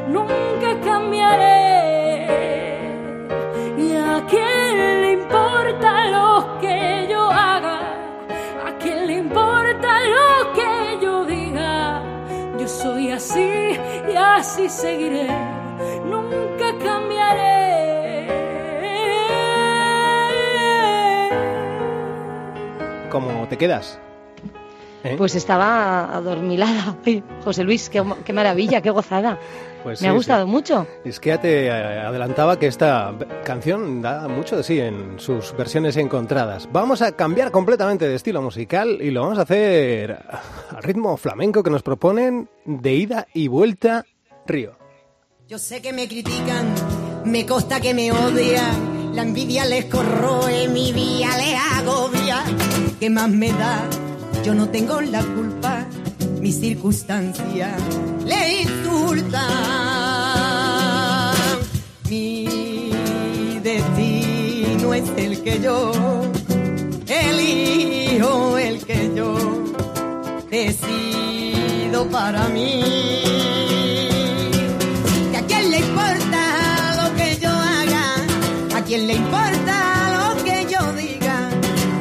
nunca 0.08 0.80
cambiaré. 0.84 2.28
¿Y 3.78 3.96
a 3.96 4.24
quién 4.30 5.02
le 5.02 5.12
importa 5.14 6.06
lo 6.08 6.60
que 6.60 7.08
yo 7.10 7.30
haga? 7.30 7.80
¿A 8.66 8.72
quién 8.80 9.08
le 9.08 9.14
importa 9.14 9.90
lo 10.16 10.54
que 10.54 11.00
yo 11.02 11.26
diga? 11.26 12.02
Yo 12.60 12.68
soy 12.68 13.12
así 13.12 13.78
y 14.12 14.16
así 14.16 14.70
seguiré, 14.70 15.28
nunca 16.06 16.74
cambiaré. 16.84 17.58
¿Cómo 23.10 23.48
te 23.48 23.58
quedas? 23.58 24.00
¿Eh? 25.04 25.16
Pues 25.18 25.36
estaba 25.36 26.14
adormilada. 26.16 26.98
Ay, 27.06 27.24
José 27.44 27.64
Luis, 27.64 27.90
qué, 27.90 28.04
qué 28.26 28.34
maravilla, 28.34 28.82
qué 28.82 28.90
gozada. 28.90 29.40
Pues 29.84 30.02
Me 30.02 30.08
sí, 30.08 30.10
ha 30.10 30.12
gustado 30.12 30.46
sí. 30.46 30.52
mucho. 30.52 30.86
Es 31.06 31.18
que 31.20 31.30
ya 31.30 31.40
te 31.40 31.68
eh, 31.68 31.72
adelantaba 31.72 32.60
que 32.60 32.68
esta 32.68 33.14
canción 33.46 34.02
da 34.02 34.28
mucho 34.28 34.58
de 34.58 34.64
sí 34.64 34.80
en 34.82 35.18
sus 35.18 35.56
versiones 35.56 35.96
encontradas. 35.96 36.68
Vamos 36.74 37.02
a 37.02 37.14
cambiar 37.14 37.52
completamente 37.52 38.06
de 38.06 38.16
estilo 38.16 38.42
musical 38.42 38.98
y 39.00 39.12
lo 39.12 39.22
vamos 39.22 39.38
a 39.38 39.44
hacer 39.44 40.20
al 40.76 40.84
ritmo 40.84 41.16
flamenco 41.16 41.64
que 41.64 41.70
nos 41.70 41.84
proponen 41.84 42.50
de 42.66 42.94
ida 42.96 43.28
y 43.34 43.48
vuelta 43.48 44.04
Río. 44.46 44.78
Yo 45.48 45.58
sé 45.58 45.82
que 45.82 45.94
me 45.94 46.08
critican, 46.10 46.74
me 47.24 47.46
consta 47.46 47.80
que 47.80 47.94
me 47.94 48.12
odian, 48.12 49.16
la 49.16 49.22
envidia 49.22 49.64
les 49.64 49.86
corroe, 49.86 50.68
mi 50.68 50.92
vida 50.92 51.30
les 51.38 51.56
agobia. 51.80 52.44
¿Qué 53.00 53.10
más 53.10 53.30
me 53.30 53.54
da? 53.54 53.88
Yo 54.44 54.54
no 54.54 54.70
tengo 54.70 55.02
la 55.02 55.22
culpa, 55.24 55.86
mi 56.40 56.52
circunstancia 56.52 57.76
le 58.26 58.62
insulta. 58.62 59.48
Mi 62.10 62.90
destino 63.62 64.94
es 64.94 65.10
el 65.18 65.44
que 65.44 65.60
yo 65.60 65.92
elijo, 67.08 68.58
el 68.58 68.86
que 68.86 69.12
yo 69.16 69.36
decido 70.50 72.08
para 72.10 72.48
mí. 72.50 73.37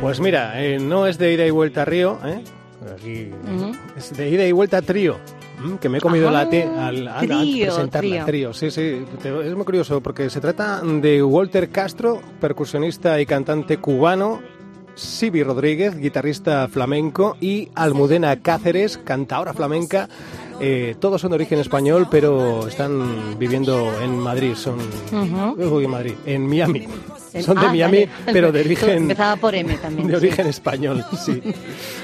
Pues 0.00 0.20
mira, 0.20 0.62
eh, 0.62 0.78
no 0.78 1.06
es 1.06 1.18
de 1.18 1.32
ida 1.32 1.44
y 1.46 1.50
vuelta 1.50 1.82
a 1.82 1.84
Río, 1.84 2.18
¿eh? 2.24 2.42
Aquí 2.94 3.30
es 3.96 4.16
de 4.16 4.28
ida 4.30 4.46
y 4.46 4.52
vuelta 4.52 4.78
a 4.78 4.82
trío. 4.82 5.16
Que 5.80 5.88
me 5.88 5.98
he 5.98 6.00
comido 6.00 6.28
Ajá, 6.28 6.44
la 6.44 6.48
T 6.50 6.62
al, 6.62 7.08
al- 7.08 7.26
trío, 7.26 7.66
presentarla. 7.66 8.10
trío. 8.10 8.24
Trío, 8.24 8.52
sí, 8.54 8.70
sí. 8.70 9.04
Es 9.44 9.54
muy 9.56 9.64
curioso 9.64 10.00
porque 10.00 10.30
se 10.30 10.40
trata 10.40 10.80
de 10.82 11.20
Walter 11.20 11.68
Castro, 11.70 12.20
percusionista 12.40 13.20
y 13.20 13.26
cantante 13.26 13.78
cubano, 13.78 14.40
Sibi 14.94 15.42
Rodríguez, 15.42 15.96
guitarrista 15.98 16.68
flamenco, 16.68 17.36
y 17.40 17.70
Almudena 17.74 18.40
Cáceres, 18.40 18.98
cantadora 18.98 19.52
flamenca. 19.52 20.08
Eh, 20.60 20.96
todos 20.98 21.20
son 21.20 21.30
de 21.30 21.36
origen 21.36 21.58
español, 21.58 22.08
pero 22.10 22.66
están 22.66 23.38
viviendo 23.38 23.90
en 24.02 24.18
Madrid. 24.18 24.54
Son. 24.54 24.78
Uy, 25.56 25.84
en 25.84 25.90
Madrid, 25.90 26.14
en 26.26 26.46
Miami. 26.48 26.86
Son 27.40 27.56
de 27.56 27.66
ah, 27.66 27.68
Miami, 27.68 28.06
vale. 28.06 28.32
pero 28.32 28.50
de 28.50 28.60
origen. 28.60 28.90
Empezaba 28.90 29.36
por 29.36 29.54
M 29.54 29.76
también. 29.78 30.08
De 30.08 30.18
sí. 30.18 30.26
origen 30.26 30.46
español, 30.46 31.04
sí. 31.24 31.42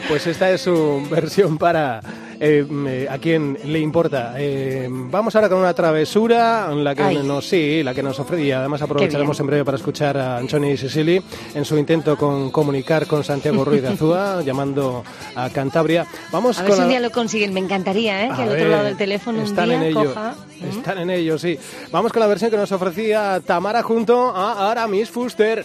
Pues 0.09 0.27
esta 0.27 0.51
es 0.51 0.61
su 0.61 1.03
versión 1.11 1.59
para 1.59 2.01
eh, 2.41 2.67
eh, 2.89 3.09
a 3.11 3.19
quien 3.19 3.59
le 3.65 3.79
importa. 3.79 4.35
Eh, 4.37 4.89
vamos 4.91 5.35
ahora 5.35 5.49
con 5.49 5.59
una 5.59 5.75
travesura, 5.75 6.69
la 6.75 6.95
que 6.95 7.03
Ay. 7.03 7.23
nos 7.23 7.47
sí, 7.47 7.83
la 7.83 7.95
que 7.95 8.03
nos 8.03 8.19
ofrece 8.19 8.45
y 8.45 8.53
además 8.53 8.83
aprovecharemos 8.83 9.39
en 9.41 9.47
breve 9.47 9.65
para 9.65 9.77
escuchar 9.77 10.17
a 10.17 10.39
Anthony 10.39 10.77
Sicily 10.77 11.23
en 11.55 11.65
su 11.65 11.77
intento 11.79 12.17
con 12.17 12.51
comunicar 12.51 13.07
con 13.07 13.25
Santiago 13.25 13.65
Ruiz 13.65 13.83
de 13.83 13.89
Azúa, 13.89 14.43
llamando 14.43 15.05
a 15.35 15.49
Cantabria. 15.51 16.07
Vamos 16.33 16.59
A 16.59 16.63
ver 16.63 16.71
con 16.71 16.79
si 16.79 16.83
un 16.83 16.89
día 16.89 17.01
lo 17.01 17.11
consiguen. 17.11 17.55
Me 17.55 17.61
encantaría, 17.61 18.27
¿eh? 18.27 18.31
Que 18.37 18.44
al 18.45 18.57
ver, 18.57 18.59
otro 18.59 18.71
lado 18.71 18.85
del 18.85 18.97
teléfono 18.97 19.39
un 19.39 19.45
están 19.45 19.69
día 19.69 19.77
en 19.77 19.83
ello, 19.83 20.05
coja. 20.05 20.35
Están 20.69 20.99
en 20.99 21.11
ello, 21.11 21.39
sí. 21.39 21.59
Vamos 21.91 22.13
con 22.13 22.21
la 22.21 22.27
versión 22.27 22.51
que 22.51 22.57
nos 22.57 22.73
ofrecía 22.73 23.41
Tamara 23.45 23.83
junto 23.83 24.35
a 24.35 24.71
Aramis 24.71 25.11
Fuster. 25.11 25.65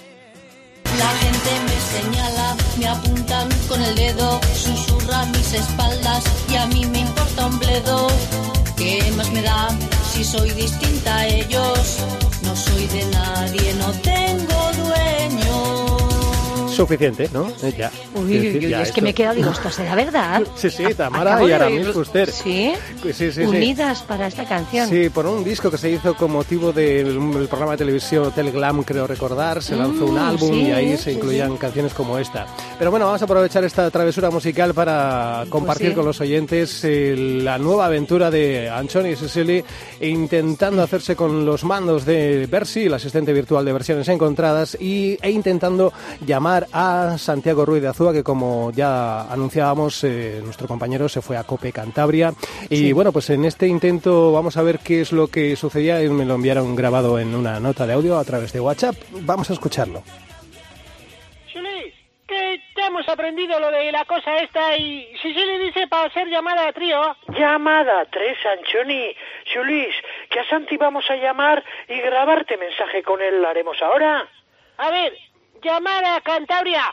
La 0.97 1.07
gente 1.07 1.49
me 1.67 1.79
señala, 2.01 2.55
me 2.77 2.87
apuntan 2.87 3.47
con 3.67 3.81
el 3.81 3.95
dedo, 3.95 4.39
susurra 4.53 5.25
mis 5.27 5.53
espaldas 5.53 6.23
y 6.49 6.55
a 6.55 6.65
mí 6.67 6.85
me 6.85 6.99
importa 6.99 7.45
un 7.45 7.59
bledo. 7.59 8.07
¿Qué 8.75 8.99
más 9.15 9.29
me 9.31 9.41
da 9.41 9.69
si 10.11 10.23
soy 10.23 10.49
distinta 10.51 11.17
a 11.17 11.27
ellos? 11.27 11.97
No 12.43 12.55
soy 12.55 12.87
de 12.87 13.05
nadie, 13.05 13.73
no 13.75 13.91
tengo 14.01 14.71
dueño. 14.83 15.18
Suficiente, 16.83 17.29
¿no? 17.33 17.47
Ya. 17.77 17.91
Uy, 18.15 18.23
uy, 18.23 18.37
decir, 18.39 18.63
uy, 18.63 18.69
ya 18.69 18.81
es 18.83 18.91
que 18.93 19.01
me 19.01 19.13
queda, 19.13 19.33
digo, 19.33 19.51
esto 19.51 19.69
será 19.69 19.95
verdad. 19.95 20.41
Sí, 20.55 20.69
sí, 20.69 20.83
Tamara 20.95 21.31
Acabo 21.33 21.45
y 21.47 21.49
de 21.49 21.55
Aramis 21.55 21.87
oír- 21.87 21.93
Fuster. 21.93 22.31
Sí, 22.31 22.71
Sí, 23.13 23.31
sí, 23.31 23.41
unidas 23.41 24.01
para 24.03 24.27
esta 24.27 24.45
canción. 24.45 24.87
Sí, 24.89 25.09
por 25.09 25.25
un 25.25 25.43
disco 25.43 25.69
que 25.69 25.77
se 25.77 25.89
hizo 25.91 26.15
con 26.15 26.31
motivo 26.31 26.71
del 26.71 27.19
del 27.33 27.47
programa 27.47 27.73
de 27.73 27.79
televisión 27.79 28.31
Teleglam, 28.31 28.83
creo 28.83 29.05
recordar, 29.07 29.61
se 29.61 29.75
lanzó 29.75 30.05
un 30.05 30.15
Mm, 30.15 30.17
álbum 30.17 30.49
sí, 30.51 30.61
y 30.67 30.71
ahí 30.71 30.97
se 30.97 31.11
incluían 31.13 31.57
canciones 31.57 31.93
como 31.93 32.17
esta. 32.17 32.45
Pero 32.77 32.91
bueno, 32.91 33.05
vamos 33.05 33.21
a 33.21 33.25
aprovechar 33.25 33.63
esta 33.65 33.89
travesura 33.91 34.29
musical 34.29 34.73
para 34.73 35.45
compartir 35.49 35.87
Pues 35.87 35.95
con 35.97 36.05
los 36.05 36.21
oyentes 36.21 36.81
eh, 36.85 37.15
la 37.43 37.57
nueva 37.57 37.87
aventura 37.87 38.31
de 38.31 38.69
Anthony 38.69 39.15
Sicily 39.17 39.63
intentando 39.99 40.81
hacerse 40.81 41.15
con 41.15 41.45
los 41.45 41.63
mandos 41.63 42.05
de 42.05 42.47
Versi, 42.49 42.83
el 42.85 42.93
asistente 42.93 43.33
virtual 43.33 43.65
de 43.65 43.73
versiones 43.73 44.07
encontradas, 44.07 44.77
y, 44.79 45.17
e 45.21 45.29
intentando 45.31 45.91
llamar 46.25 46.67
a 46.73 47.17
Santiago 47.17 47.65
Ruiz 47.65 47.81
de 47.81 47.87
Azúa, 47.89 48.13
que 48.13 48.23
como 48.23 48.71
ya 48.71 49.21
anunciábamos, 49.31 50.03
eh, 50.03 50.41
nuestro 50.43 50.67
compañero 50.67 51.09
se 51.09 51.21
fue 51.21 51.37
a 51.37 51.43
Cope 51.43 51.71
Cantabria. 51.71 52.33
Y 52.69 52.75
Sí. 52.77 52.93
bueno, 52.93 53.11
pues 53.11 53.29
en 53.29 53.45
este 53.45 53.67
intento 53.67 54.31
vamos 54.31 54.57
a 54.57 54.63
ver 54.63 54.79
qué 54.79 55.01
es 55.01 55.11
lo 55.11 55.27
que 55.27 55.55
sucedía. 55.55 56.01
y 56.03 56.09
Me 56.09 56.25
lo 56.25 56.35
enviaron 56.35 56.75
grabado 56.75 57.19
en 57.19 57.33
una 57.35 57.59
nota 57.59 57.85
de 57.87 57.93
audio 57.93 58.17
a 58.17 58.23
través 58.23 58.53
de 58.53 58.59
WhatsApp. 58.59 58.95
Vamos 59.21 59.49
a 59.49 59.53
escucharlo. 59.53 60.03
Chuli, 61.51 61.93
que 62.27 62.59
ya 62.77 62.87
hemos 62.87 63.07
aprendido 63.09 63.59
lo 63.59 63.71
de 63.71 63.91
la 63.91 64.05
cosa 64.05 64.37
esta 64.37 64.77
y 64.77 65.07
si 65.21 65.33
se 65.33 65.45
le 65.45 65.59
dice 65.59 65.87
para 65.87 66.07
hacer 66.07 66.27
llamada 66.27 66.67
a 66.67 66.73
trío. 66.73 67.01
Llamada 67.29 68.01
a 68.01 68.05
tres, 68.05 68.37
Anchoni. 68.45 69.13
Julis, 69.53 69.95
que 70.29 70.39
a 70.39 70.47
Santi 70.49 70.77
vamos 70.77 71.05
a 71.09 71.15
llamar 71.15 71.63
y 71.87 71.99
grabarte 72.01 72.57
mensaje 72.57 73.01
con 73.03 73.21
él. 73.21 73.41
¿Lo 73.41 73.47
haremos 73.49 73.77
ahora? 73.81 74.27
A 74.77 74.91
ver, 74.91 75.13
llamada 75.61 76.15
a 76.15 76.21
Cantabria. 76.21 76.85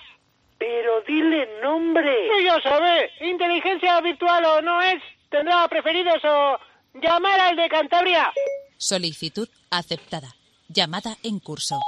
Pero 0.59 1.02
dile 1.07 1.48
nombre. 1.62 2.29
Tú 2.29 2.44
ya 2.44 2.61
sabes, 2.62 3.11
inteligencia 3.20 4.00
virtual 4.00 4.44
o 4.44 4.62
no 4.62 4.83
es, 4.83 5.02
tendrá 5.31 5.68
preferidos 5.68 6.24
o 6.24 6.59
llamar 6.94 7.38
al 7.40 7.57
de 7.57 7.68
Cantabria. 7.68 8.33
Solicitud 8.79 9.48
aceptada. 9.70 10.35
Llamada 10.68 11.16
en 11.22 11.38
curso. 11.38 11.79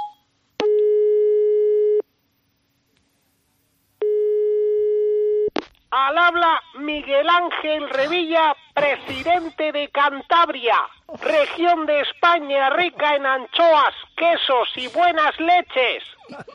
Al 5.91 6.15
habla 6.19 6.61
Miguel 6.75 7.27
Ángel 7.27 7.89
Revilla, 7.89 8.55
presidente 8.75 9.71
de 9.71 9.89
Cantabria, 9.89 10.77
región 11.19 11.87
de 11.87 12.01
España 12.01 12.69
rica 12.69 13.15
en 13.15 13.25
anchoas, 13.25 13.95
quesos 14.15 14.69
y 14.75 14.87
buenas 14.89 15.39
leches. 15.39 16.03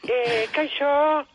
Eh, 0.04 0.48
Caixo. 0.52 1.26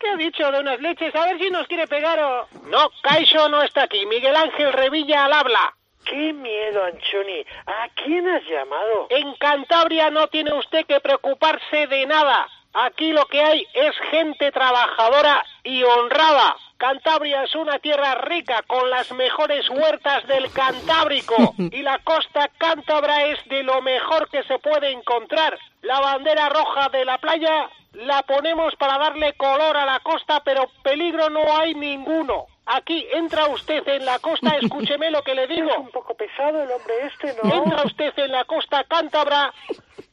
¿Qué 0.00 0.08
ha 0.08 0.16
dicho 0.16 0.50
de 0.50 0.58
unas 0.58 0.80
leches? 0.80 1.14
A 1.14 1.24
ver 1.24 1.38
si 1.38 1.48
nos 1.50 1.68
quiere 1.68 1.86
pegar 1.86 2.18
o... 2.18 2.48
No, 2.64 2.90
Caixo 3.00 3.48
no 3.48 3.62
está 3.62 3.84
aquí. 3.84 4.04
Miguel 4.06 4.34
Ángel 4.34 4.72
Revilla 4.72 5.26
al 5.26 5.32
habla. 5.32 5.72
Qué 6.04 6.32
miedo, 6.32 6.84
Anchoni. 6.84 7.44
¿A 7.66 7.88
quién 7.94 8.28
has 8.28 8.42
llamado? 8.44 9.06
En 9.10 9.34
Cantabria 9.36 10.10
no 10.10 10.26
tiene 10.28 10.52
usted 10.52 10.84
que 10.84 11.00
preocuparse 11.00 11.86
de 11.86 12.06
nada. 12.06 12.48
Aquí 12.74 13.12
lo 13.12 13.24
que 13.26 13.40
hay 13.40 13.66
es 13.72 13.96
gente 14.10 14.50
trabajadora 14.50 15.44
y 15.62 15.82
honrada. 15.84 16.56
Cantabria 16.78 17.42
es 17.44 17.54
una 17.54 17.78
tierra 17.78 18.16
rica 18.16 18.62
con 18.66 18.90
las 18.90 19.10
mejores 19.12 19.68
huertas 19.70 20.26
del 20.26 20.50
Cantábrico 20.52 21.54
y 21.58 21.82
la 21.82 21.98
costa 22.00 22.50
cántabra 22.58 23.24
es 23.26 23.38
de 23.48 23.62
lo 23.62 23.80
mejor 23.80 24.28
que 24.28 24.42
se 24.44 24.58
puede 24.58 24.90
encontrar. 24.90 25.58
La 25.82 26.00
bandera 26.00 26.48
roja 26.50 26.88
de 26.90 27.04
la 27.04 27.18
playa 27.18 27.70
la 27.94 28.22
ponemos 28.22 28.74
para 28.76 28.98
darle 28.98 29.32
color 29.34 29.76
a 29.76 29.86
la 29.86 30.00
costa, 30.00 30.42
pero 30.44 30.70
peligro 30.82 31.30
no 31.30 31.56
hay 31.58 31.74
ninguno. 31.74 32.46
Aquí 32.66 33.06
entra 33.12 33.46
usted 33.46 33.86
en 33.88 34.04
la 34.04 34.18
costa, 34.18 34.56
escúcheme 34.60 35.10
lo 35.10 35.22
que 35.22 35.34
le 35.34 35.46
digo. 35.46 35.70
Es 35.70 35.78
un 35.78 35.90
poco 35.90 36.14
pesado 36.14 36.62
el 36.62 36.70
hombre 36.70 36.94
este, 37.04 37.34
¿no? 37.42 37.54
Entra 37.64 37.84
usted 37.84 38.12
en 38.18 38.32
la 38.32 38.44
costa 38.44 38.84
cántabra, 38.84 39.54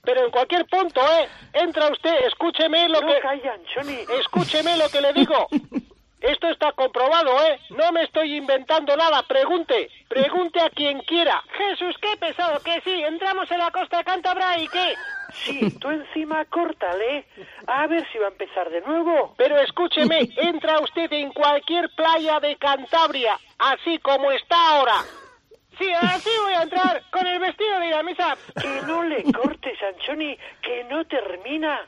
pero 0.04 0.24
en 0.24 0.32
cualquier 0.32 0.66
punto, 0.68 1.02
¿eh? 1.02 1.28
Entra 1.52 1.90
usted, 1.90 2.26
escúcheme 2.28 2.88
lo 2.88 3.02
No, 3.02 3.08
que... 3.08 3.20
calla, 3.20 3.54
Anchoni. 3.54 3.98
Escúcheme 4.20 4.78
lo 4.78 4.88
que 4.90 5.02
le 5.02 5.12
digo. 5.14 5.48
Esto 6.24 6.48
está 6.48 6.72
comprobado, 6.72 7.32
¿eh? 7.48 7.60
No 7.72 7.92
me 7.92 8.04
estoy 8.04 8.38
inventando 8.38 8.96
nada. 8.96 9.24
Pregunte. 9.24 9.90
Pregunte 10.08 10.62
a 10.62 10.70
quien 10.70 11.02
quiera. 11.02 11.44
Jesús, 11.58 11.98
qué 12.02 12.16
pesado. 12.18 12.62
Que 12.64 12.80
sí, 12.80 13.04
entramos 13.04 13.52
en 13.52 13.58
la 13.58 13.70
costa 13.72 14.06
cántabra 14.06 14.58
y 14.58 14.70
qué. 14.70 14.96
Sí, 15.34 15.78
tú 15.80 15.90
encima 15.90 16.46
córtale. 16.46 17.26
A 17.68 17.88
ver 17.88 18.08
si 18.10 18.20
va 18.20 18.28
a 18.28 18.32
empezar 18.32 18.70
de 18.70 18.80
nuevo. 18.82 19.34
Pero 19.36 19.60
escúcheme, 19.60 20.30
entra 20.38 20.80
usted 20.80 21.12
en 21.12 21.34
cualquier 21.34 21.90
playa 21.90 22.40
de 22.40 22.56
Cantabria, 22.56 23.38
así 23.60 24.00
como 24.00 24.32
está 24.32 24.56
ahora. 24.70 25.02
Sí, 25.78 25.92
así 25.92 26.30
voy 26.42 26.54
a 26.54 26.62
entrar, 26.62 27.04
con 27.12 27.28
el 27.28 27.40
vestido 27.40 27.80
de 27.80 27.88
ir 27.88 27.96
a 27.96 28.04
misa. 28.04 28.38
Que 28.62 28.82
no 28.88 29.04
le 29.04 29.24
cortes, 29.34 29.78
Anchoni, 29.84 30.38
que 30.62 30.86
no 30.86 31.04
termina. 31.04 31.82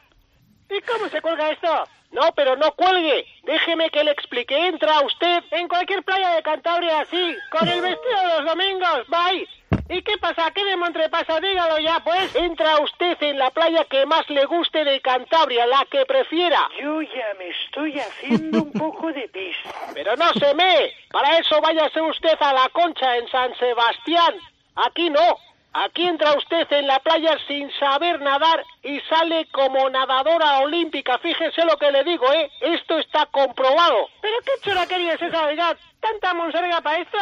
¿Y 0.70 0.82
cómo 0.82 1.08
se 1.08 1.22
cuelga 1.22 1.52
esto? 1.52 1.88
No, 2.16 2.32
pero 2.34 2.56
no 2.56 2.72
cuelgue. 2.72 3.28
Déjeme 3.44 3.90
que 3.90 4.04
le 4.06 4.12
explique. 4.12 4.68
Entra 4.68 5.02
usted 5.02 5.44
en 5.52 5.68
cualquier 5.68 6.02
playa 6.02 6.30
de 6.30 6.44
Cantabria 6.44 7.02
así, 7.02 7.36
con 7.52 7.68
el 7.68 7.82
vestido 7.82 8.22
de 8.22 8.28
los 8.38 8.46
domingos. 8.46 9.08
Bye. 9.10 9.48
¿Y 9.90 10.02
qué 10.02 10.18
pasa? 10.18 10.50
¿Qué 10.52 10.64
de 10.64 10.78
Montre 10.78 11.10
pasa? 11.10 11.42
Dígalo 11.42 11.78
ya, 11.80 12.00
pues. 12.00 12.34
Entra 12.36 12.80
usted 12.80 13.22
en 13.22 13.38
la 13.38 13.52
playa 13.52 13.84
que 13.84 14.06
más 14.06 14.28
le 14.30 14.46
guste 14.46 14.86
de 14.86 15.02
Cantabria, 15.02 15.68
la 15.68 15.86
que 15.92 16.06
prefiera. 16.06 16.70
Yo 16.82 17.02
ya 17.02 17.34
me 17.38 17.50
estoy 17.50 18.00
haciendo 18.00 18.64
un 18.64 18.72
poco 18.72 19.12
de 19.12 19.28
pis. 19.28 19.58
Pero 19.94 20.16
no 20.16 20.32
se 20.34 20.54
me. 20.56 20.94
Para 21.12 21.38
eso 21.38 21.60
váyase 21.60 22.00
usted 22.00 22.38
a 22.40 22.54
la 22.54 22.70
concha 22.70 23.18
en 23.18 23.28
San 23.28 23.54
Sebastián. 23.58 24.36
Aquí 24.76 25.10
no. 25.10 25.38
Aquí 25.78 26.08
entra 26.08 26.32
usted 26.38 26.72
en 26.72 26.88
la 26.88 27.00
playa 27.00 27.38
sin 27.50 27.70
saber 27.74 28.22
nadar 28.22 28.64
y 28.82 28.98
sale 29.10 29.46
como 29.52 29.90
nadadora 29.90 30.60
olímpica. 30.60 31.18
Fíjese 31.18 31.66
lo 31.66 31.76
que 31.76 31.92
le 31.92 32.02
digo, 32.06 32.32
¿eh? 32.32 32.50
Esto 32.62 32.98
está 32.98 33.26
comprobado. 33.26 34.08
¿Pero 34.22 34.38
qué 34.46 34.52
choraquería 34.64 35.16
es 35.16 35.22
esa, 35.22 35.46
oiga? 35.46 35.76
¿Tanta 36.00 36.34
monserga 36.34 36.80
para 36.80 37.00
esto? 37.00 37.18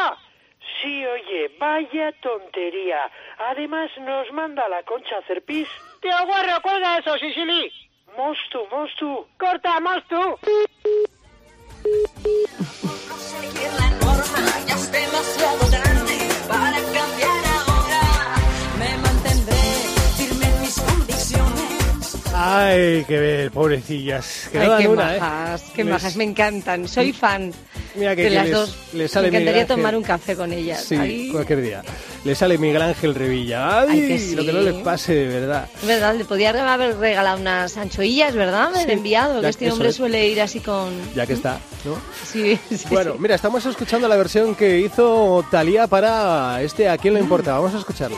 Sí, 0.79 1.03
oye, 1.03 1.51
vaya 1.59 2.11
tontería. 2.21 3.09
Además 3.39 3.89
nos 3.97 4.31
manda 4.31 4.69
la 4.69 4.83
concha 4.83 5.15
a 5.15 5.19
hacer 5.19 5.43
pis. 5.43 5.67
Tío 5.99 6.25
Guarro, 6.27 6.61
cuelga 6.61 6.99
eso, 6.99 7.17
Sicily. 7.17 7.73
Mostu, 8.15 8.67
mostu. 8.69 9.27
Corta, 9.39 9.79
Mostu. 9.79 10.37
Ay, 22.45 23.05
qué 23.07 23.19
ver, 23.19 23.51
pobrecillas. 23.51 24.49
Que 24.51 24.59
Ay, 24.59 24.83
qué 24.83 24.87
una, 24.89 25.15
¿eh? 25.15 25.19
majas, 25.19 25.63
qué 25.73 25.83
Les- 25.83 25.93
majas, 25.93 26.15
me 26.15 26.23
encantan. 26.25 26.87
Soy 26.87 27.13
fan 27.13 27.51
Mira 27.95 28.15
que- 28.15 28.23
de 28.23 28.29
que 28.29 28.35
las 28.35 28.45
les- 28.45 28.53
dos. 28.55 28.77
les 28.93 29.11
sale 29.11 29.31
me 29.31 29.37
encantaría 29.37 29.65
tomar 29.67 29.95
un 29.95 30.03
café 30.03 30.35
con 30.35 30.51
ellas. 30.51 30.83
Sí, 30.83 30.95
Ay, 30.95 31.29
cualquier 31.31 31.61
día. 31.61 31.81
Le 32.25 32.35
sale 32.35 32.57
Miguel 32.57 32.81
Ángel 32.81 33.15
Revilla. 33.15 33.81
Ay, 33.81 33.89
Ay, 33.91 34.07
que 34.07 34.19
sí. 34.19 34.35
lo 34.35 34.45
que 34.45 34.53
no 34.53 34.61
le 34.61 34.73
pase, 34.73 35.13
de 35.13 35.27
verdad. 35.27 35.67
Verdad, 35.83 36.15
le 36.15 36.25
podía 36.25 36.49
haber 36.73 36.97
regalado 36.97 37.39
unas 37.39 37.77
anchoillas, 37.77 38.33
¿verdad? 38.35 38.71
Me 38.73 38.83
Sí, 38.85 38.91
enviado, 38.91 39.35
ya- 39.35 39.41
que 39.41 39.49
este 39.49 39.71
hombre 39.71 39.89
es. 39.89 39.95
suele 39.95 40.27
ir 40.27 40.41
así 40.41 40.59
con... 40.59 40.89
Ya 41.15 41.25
que 41.25 41.33
está, 41.33 41.59
¿no? 41.85 41.95
Sí, 42.25 42.57
sí, 42.69 42.85
Bueno, 42.89 43.15
mira, 43.19 43.35
estamos 43.35 43.65
escuchando 43.65 44.07
la 44.07 44.15
versión 44.15 44.55
que 44.55 44.79
hizo 44.79 45.45
Talía 45.51 45.87
para 45.87 46.61
este 46.61 46.89
¿A 46.89 46.97
quién 46.97 47.13
le 47.13 47.19
importa? 47.19 47.53
Vamos 47.53 47.73
a 47.75 47.79
escucharlo. 47.79 48.17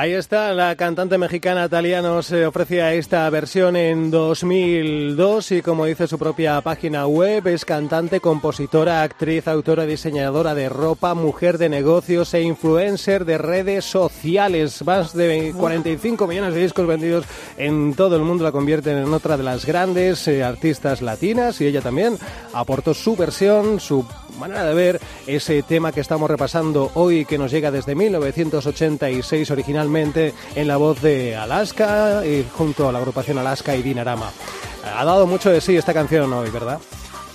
Ahí 0.00 0.12
está, 0.12 0.54
la 0.54 0.76
cantante 0.76 1.18
mexicana 1.18 1.68
Talía 1.68 2.00
nos 2.00 2.30
eh, 2.30 2.46
ofrece 2.46 2.96
esta 2.96 3.28
versión 3.30 3.74
en 3.74 4.12
2002 4.12 5.50
y 5.50 5.60
como 5.60 5.86
dice 5.86 6.06
su 6.06 6.20
propia 6.20 6.60
página 6.60 7.08
web, 7.08 7.44
es 7.48 7.64
cantante, 7.64 8.20
compositora, 8.20 9.02
actriz, 9.02 9.48
autora, 9.48 9.86
diseñadora 9.86 10.54
de 10.54 10.68
ropa, 10.68 11.14
mujer 11.14 11.58
de 11.58 11.68
negocios 11.68 12.32
e 12.34 12.42
influencer 12.42 13.24
de 13.24 13.38
redes 13.38 13.86
sociales. 13.86 14.84
Más 14.84 15.14
de 15.14 15.52
45 15.58 16.28
millones 16.28 16.54
de 16.54 16.62
discos 16.62 16.86
vendidos 16.86 17.24
en 17.56 17.92
todo 17.96 18.14
el 18.14 18.22
mundo 18.22 18.44
la 18.44 18.52
convierten 18.52 18.98
en 18.98 19.12
otra 19.12 19.36
de 19.36 19.42
las 19.42 19.66
grandes 19.66 20.28
eh, 20.28 20.44
artistas 20.44 21.02
latinas 21.02 21.60
y 21.60 21.66
ella 21.66 21.80
también 21.80 22.16
aportó 22.52 22.94
su 22.94 23.16
versión, 23.16 23.80
su 23.80 24.06
manera 24.38 24.64
de 24.64 24.74
ver 24.74 25.00
ese 25.26 25.62
tema 25.62 25.92
que 25.92 26.00
estamos 26.00 26.30
repasando 26.30 26.90
hoy 26.94 27.24
que 27.24 27.36
nos 27.38 27.50
llega 27.50 27.70
desde 27.70 27.94
1986 27.94 29.50
originalmente 29.50 30.34
en 30.54 30.68
la 30.68 30.76
voz 30.76 31.00
de 31.02 31.36
Alaska 31.36 32.24
y 32.24 32.46
junto 32.56 32.88
a 32.88 32.92
la 32.92 32.98
agrupación 32.98 33.38
Alaska 33.38 33.74
y 33.76 33.82
Dinarama. 33.82 34.30
Ha 34.96 35.04
dado 35.04 35.26
mucho 35.26 35.50
de 35.50 35.60
sí 35.60 35.76
esta 35.76 35.92
canción 35.94 36.32
hoy, 36.32 36.50
¿verdad? 36.50 36.78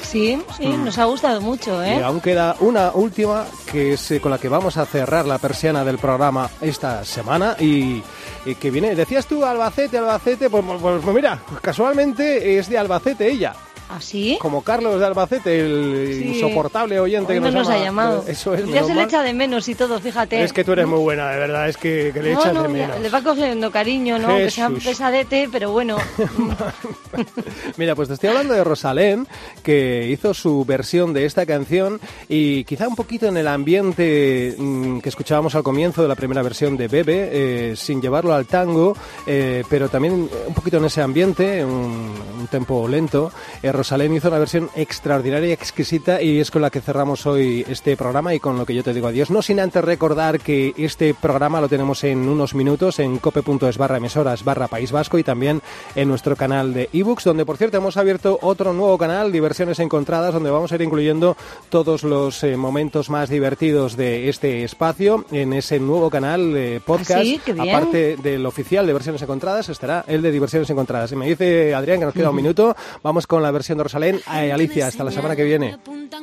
Sí, 0.02 0.42
sí, 0.58 0.68
Mm. 0.68 0.86
nos 0.86 0.98
ha 0.98 1.06
gustado 1.06 1.42
mucho, 1.42 1.82
¿eh? 1.82 1.98
Y 2.00 2.02
aún 2.04 2.20
queda 2.22 2.56
una 2.60 2.92
última 2.94 3.46
que 3.72 3.94
es 3.94 4.12
eh, 4.12 4.20
con 4.22 4.32
la 4.32 4.38
que 4.38 4.50
vamos 4.50 4.78
a 4.78 4.86
cerrar 4.86 5.26
la 5.26 5.38
persiana 5.40 5.84
del 5.84 5.98
programa 5.98 6.50
esta 6.62 7.04
semana 7.06 7.56
y, 7.60 8.04
y 8.46 8.56
que 8.56 8.70
viene, 8.70 8.96
decías 8.96 9.26
tú 9.26 9.44
Albacete, 9.46 9.98
Albacete, 9.98 10.50
pues, 10.50 10.64
pues- 10.82 11.02
pues 11.04 11.16
mira, 11.16 11.40
casualmente 11.62 12.58
es 12.60 12.70
de 12.70 12.78
Albacete 12.78 13.32
ella. 13.32 13.56
¿Ah, 13.96 14.02
sí? 14.02 14.38
Como 14.42 14.64
Carlos 14.64 15.00
de 15.00 15.06
Albacete, 15.06 15.60
el 15.60 16.18
Sí. 16.20 16.28
insoportable 16.36 17.00
oyente 17.00 17.34
Hoy 17.34 17.38
que 17.38 17.42
no 17.42 17.52
nos, 17.52 17.68
nos 17.68 17.70
ha 17.70 17.74
llama. 17.74 17.84
llamado. 17.86 18.26
Eso 18.28 18.54
es, 18.56 18.66
ya 18.68 18.84
se 18.84 18.96
le 18.96 19.04
echa 19.04 19.22
de 19.22 19.34
menos 19.34 19.68
y 19.70 19.76
todo, 19.76 20.00
fíjate. 20.00 20.44
Es 20.44 20.52
que 20.52 20.64
tú 20.64 20.72
eres 20.72 20.88
muy 20.88 21.00
buena, 21.00 21.30
de 21.30 21.38
verdad, 21.40 21.70
es 21.70 21.78
que, 21.78 22.10
que 22.14 22.24
le 22.24 22.34
No, 22.34 22.40
echas 22.42 22.54
no, 22.56 22.64
de 22.64 22.70
menos. 22.70 23.00
le 23.00 23.10
va 23.10 23.22
cogiendo 23.22 23.70
cariño, 23.72 24.18
¿no? 24.18 24.36
Que 24.36 24.50
sea 24.50 24.70
Jesús. 24.70 24.84
pesadete, 24.86 25.48
pero 25.52 25.72
bueno. 25.72 25.98
Mira, 27.78 27.96
pues 27.96 28.08
te 28.08 28.16
estoy 28.16 28.30
hablando 28.30 28.54
de 28.54 28.64
Rosalén, 28.64 29.28
que 29.62 30.08
hizo 30.10 30.34
su 30.34 30.66
versión 30.66 31.14
de 31.14 31.26
esta 31.26 31.46
canción 31.46 32.00
y 32.28 32.64
quizá 32.64 32.88
un 32.88 32.96
poquito 32.96 33.28
en 33.28 33.38
el 33.38 33.48
ambiente 33.48 34.56
mm, 34.58 35.00
que 35.00 35.10
escuchábamos 35.10 35.56
al 35.56 35.64
comienzo 35.64 36.02
de 36.02 36.08
la 36.08 36.16
primera 36.16 36.42
versión 36.42 36.78
de 36.78 36.88
Bebe, 36.88 37.30
eh, 37.32 37.76
sin 37.76 38.02
llevarlo 38.02 38.34
al 38.34 38.46
tango, 38.46 38.96
eh, 39.28 39.64
pero 39.70 39.90
también 39.90 40.14
un 40.48 40.54
poquito 40.54 40.78
en 40.78 40.86
ese 40.86 41.02
ambiente, 41.02 41.64
un, 41.64 42.14
un 42.40 42.48
tempo 42.50 42.88
lento. 42.88 43.32
Eh, 43.62 43.72
Rosalén 43.84 44.16
hizo 44.16 44.30
una 44.30 44.40
versión 44.40 44.70
extraordinaria 44.78 45.50
y 45.50 45.52
exquisita 45.52 46.22
y 46.22 46.40
es 46.40 46.52
con 46.52 46.62
la 46.62 46.70
que 46.70 46.80
cerramos 46.80 47.26
hoy 47.26 47.66
este 47.68 47.98
programa 47.98 48.34
y 48.34 48.40
con 48.40 48.58
lo 48.58 48.66
que 48.66 48.74
yo 48.74 48.82
te 48.82 48.94
digo 48.94 49.08
adiós. 49.08 49.30
No 49.30 49.42
sin 49.42 49.60
antes 49.60 49.84
recordar 49.84 50.40
que 50.40 50.74
este 50.78 51.14
programa 51.14 51.60
lo 51.60 51.68
tenemos 51.68 52.02
en 52.06 52.30
unos 52.30 52.56
minutos 52.56 53.00
en 53.00 53.18
cope.es 53.18 53.78
barra 53.78 53.98
emisoras 53.98 54.46
barra 54.46 54.70
País 54.70 54.94
Vasco 54.94 55.18
y 55.18 55.24
también 55.26 55.62
en 55.96 56.08
nuestro 56.08 56.38
canal 56.38 56.74
de 56.74 56.90
ebooks, 56.94 57.26
donde 57.26 57.46
por 57.46 57.58
cierto 57.58 57.76
hemos 57.76 57.98
abierto 57.98 58.40
otro 58.42 58.72
nuevo 58.72 58.98
canal, 58.98 59.34
Diversiones 59.34 59.80
Encontradas, 59.80 60.34
donde 60.34 60.50
vamos 60.50 60.72
a 60.72 60.76
ir 60.76 60.82
incluyendo 60.84 61.36
todos 61.68 62.04
los 62.04 62.42
eh, 62.46 62.56
momentos 62.56 63.10
más 63.10 63.28
divertidos 63.28 63.98
de 63.98 64.30
este 64.30 64.64
espacio 64.64 65.26
en 65.30 65.52
ese 65.52 65.82
nuevo 65.82 66.10
canal 66.10 66.54
de 66.54 66.82
podcast. 66.86 67.12
¿Ah, 67.12 67.22
sí? 67.22 67.42
Aparte 67.60 68.16
del 68.16 68.46
oficial 68.46 68.88
de 68.88 68.94
Versiones 68.94 69.22
Encontradas, 69.22 69.68
estará 69.68 70.06
el 70.08 70.22
de 70.22 70.32
Diversiones 70.32 70.70
Encontradas. 70.70 71.12
Y 71.12 71.18
me 71.18 71.28
dice 71.28 71.76
Adrián 71.76 72.00
que 72.00 72.06
nos 72.06 72.14
queda 72.14 72.30
un 72.30 72.38
minuto, 72.38 72.78
vamos 73.04 73.28
con 73.28 73.44
la 73.44 73.52
versión 73.52 73.63
de 73.68 73.84
Rosalén. 73.84 74.22
Eh, 74.34 74.52
Alicia, 74.52 74.88
hasta 74.88 75.04
la 75.04 75.12
semana 75.12 75.36
que 75.36 75.44
viene. 75.44 75.78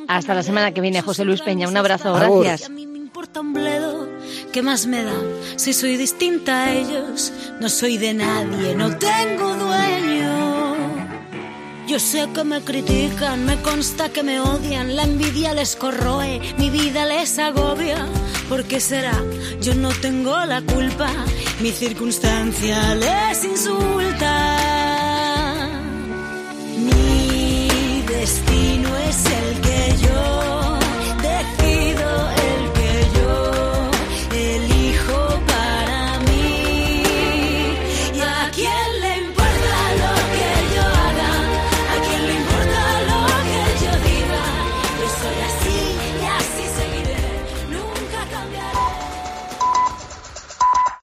Hasta 0.07 0.33
la 0.33 0.43
semana 0.43 0.71
que 0.71 0.81
viene, 0.81 1.01
José 1.01 1.25
Luis 1.25 1.41
Peña. 1.41 1.67
Un 1.67 1.77
abrazo, 1.77 2.15
Agur. 2.15 2.43
gracias. 2.45 2.69
me 2.69 2.81
importa 2.81 3.41
un 3.41 3.53
bledo, 3.53 4.07
¿qué 4.53 4.61
más 4.61 4.85
me 4.87 5.03
da? 5.03 5.13
Si 5.57 5.73
soy 5.73 5.97
distinta 5.97 6.65
a 6.65 6.73
ellos, 6.73 7.33
no 7.59 7.67
soy 7.67 7.97
de 7.97 8.13
nadie, 8.13 8.75
no 8.75 8.95
tengo 8.97 9.55
dueño. 9.55 10.75
Yo 11.87 11.99
sé 11.99 12.29
que 12.33 12.43
me 12.45 12.61
critican, 12.61 13.45
me 13.45 13.61
consta 13.61 14.07
que 14.07 14.23
me 14.23 14.39
odian, 14.39 14.95
la 14.95 15.03
envidia 15.03 15.53
les 15.53 15.75
corroe, 15.75 16.39
mi 16.57 16.69
vida 16.69 17.05
les 17.05 17.37
agobia. 17.37 18.07
¿Por 18.47 18.63
qué 18.63 18.79
será? 18.79 19.11
Yo 19.61 19.75
no 19.75 19.89
tengo 19.89 20.37
la 20.45 20.61
culpa, 20.61 21.09
mi 21.59 21.71
circunstancia 21.71 22.95
les 22.95 23.43
insulta. 23.43 24.30
Destino 28.21 28.95
es 28.97 29.25
el 29.25 29.61
que 29.61 29.97
yo 29.97 30.60